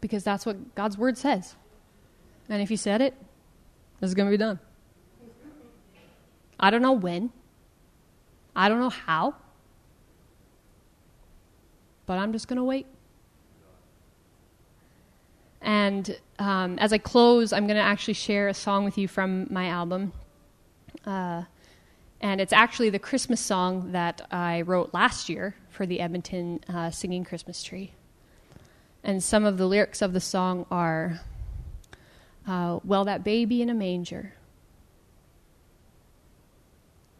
Because 0.00 0.24
that's 0.24 0.46
what 0.46 0.74
God's 0.74 0.96
word 0.96 1.18
says. 1.18 1.54
And 2.48 2.62
if 2.62 2.68
He 2.68 2.76
said 2.76 3.00
it, 3.00 3.14
this 4.00 4.08
is 4.08 4.14
going 4.14 4.26
to 4.26 4.30
be 4.30 4.36
done. 4.36 4.58
I 6.60 6.70
don't 6.70 6.82
know 6.82 6.92
when, 6.92 7.30
I 8.56 8.68
don't 8.68 8.80
know 8.80 8.90
how, 8.90 9.36
but 12.06 12.18
I'm 12.18 12.32
just 12.32 12.48
going 12.48 12.56
to 12.56 12.64
wait. 12.64 12.86
And 15.60 16.18
um, 16.38 16.78
as 16.78 16.92
I 16.92 16.98
close, 16.98 17.52
I'm 17.52 17.66
going 17.66 17.76
to 17.76 17.82
actually 17.82 18.14
share 18.14 18.48
a 18.48 18.54
song 18.54 18.84
with 18.84 18.98
you 18.98 19.06
from 19.06 19.46
my 19.50 19.68
album. 19.68 20.12
Uh, 21.04 21.44
and 22.20 22.40
it's 22.40 22.52
actually 22.52 22.90
the 22.90 22.98
Christmas 22.98 23.40
song 23.40 23.92
that 23.92 24.26
I 24.30 24.62
wrote 24.62 24.92
last 24.92 25.28
year 25.28 25.54
for 25.70 25.86
the 25.86 26.00
Edmonton 26.00 26.60
uh, 26.68 26.90
Singing 26.90 27.24
Christmas 27.24 27.62
Tree. 27.62 27.92
And 29.02 29.22
some 29.22 29.44
of 29.44 29.58
the 29.58 29.66
lyrics 29.66 30.02
of 30.02 30.12
the 30.12 30.20
song 30.20 30.66
are 30.70 31.20
uh, 32.46 32.80
Well, 32.84 33.04
that 33.04 33.24
baby 33.24 33.62
in 33.62 33.70
a 33.70 33.74
manger, 33.74 34.34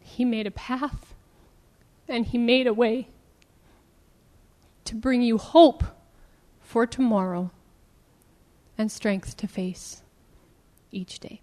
he 0.01 0.25
made 0.25 0.47
a 0.47 0.51
path 0.51 1.15
and 2.09 2.27
he 2.27 2.39
made 2.39 2.67
a 2.67 2.73
way 2.73 3.09
to 4.85 4.95
bring 4.95 5.23
you 5.23 5.37
hope 5.37 5.85
for 6.61 6.87
tomorrow 6.87 7.51
and 8.79 8.91
strength 8.91 9.37
to 9.37 9.47
face 9.47 10.03
each 10.91 11.21
day. 11.21 11.43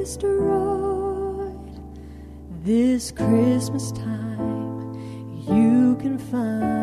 destroyed. 0.00 1.58
This 2.64 3.10
Christmas 3.10 3.92
time, 3.92 4.94
you 5.46 5.94
can 5.96 6.18
find. 6.18 6.79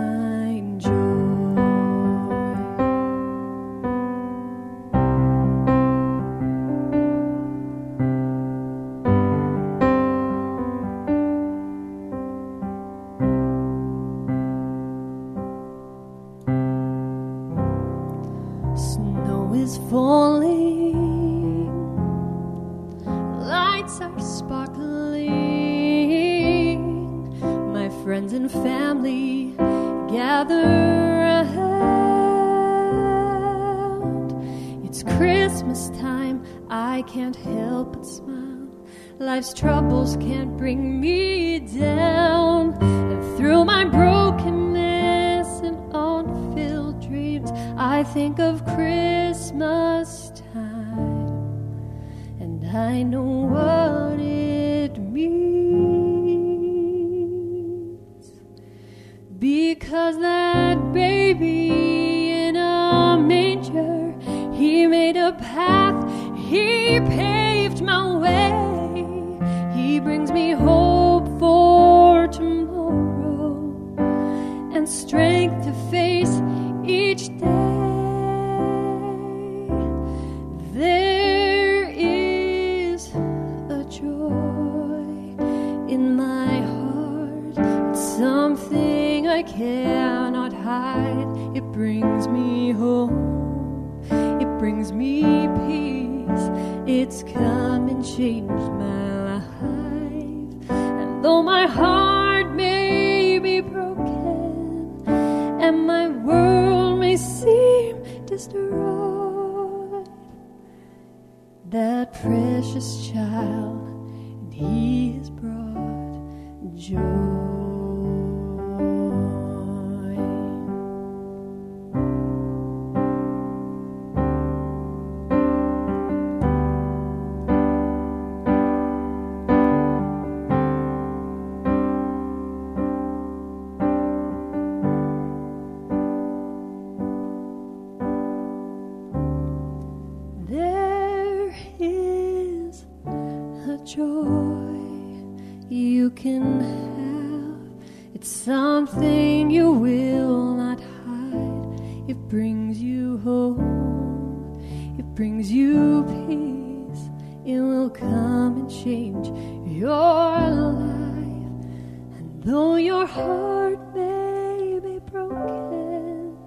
Though 162.48 162.78
your 162.78 163.06
heart 163.06 163.78
may 163.94 164.80
be 164.80 165.00
broken 165.12 166.38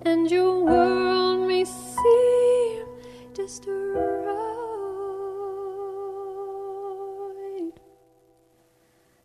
and 0.00 0.30
your 0.30 0.64
world 0.64 1.46
may 1.46 1.62
seem 1.62 2.86
destroyed, 3.34 3.74